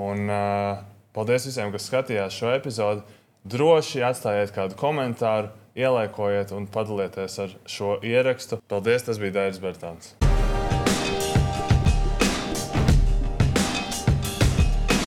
[0.03, 0.83] Un uh,
[1.15, 3.07] paldies visiem, kas skatījās šo epizodu.
[3.41, 8.61] Droši atstājiet kādu komentāru, ieliekojiet un padalieties ar šo ierakstu.
[8.69, 10.13] Paldies, tas bija Dairis Bērtāns.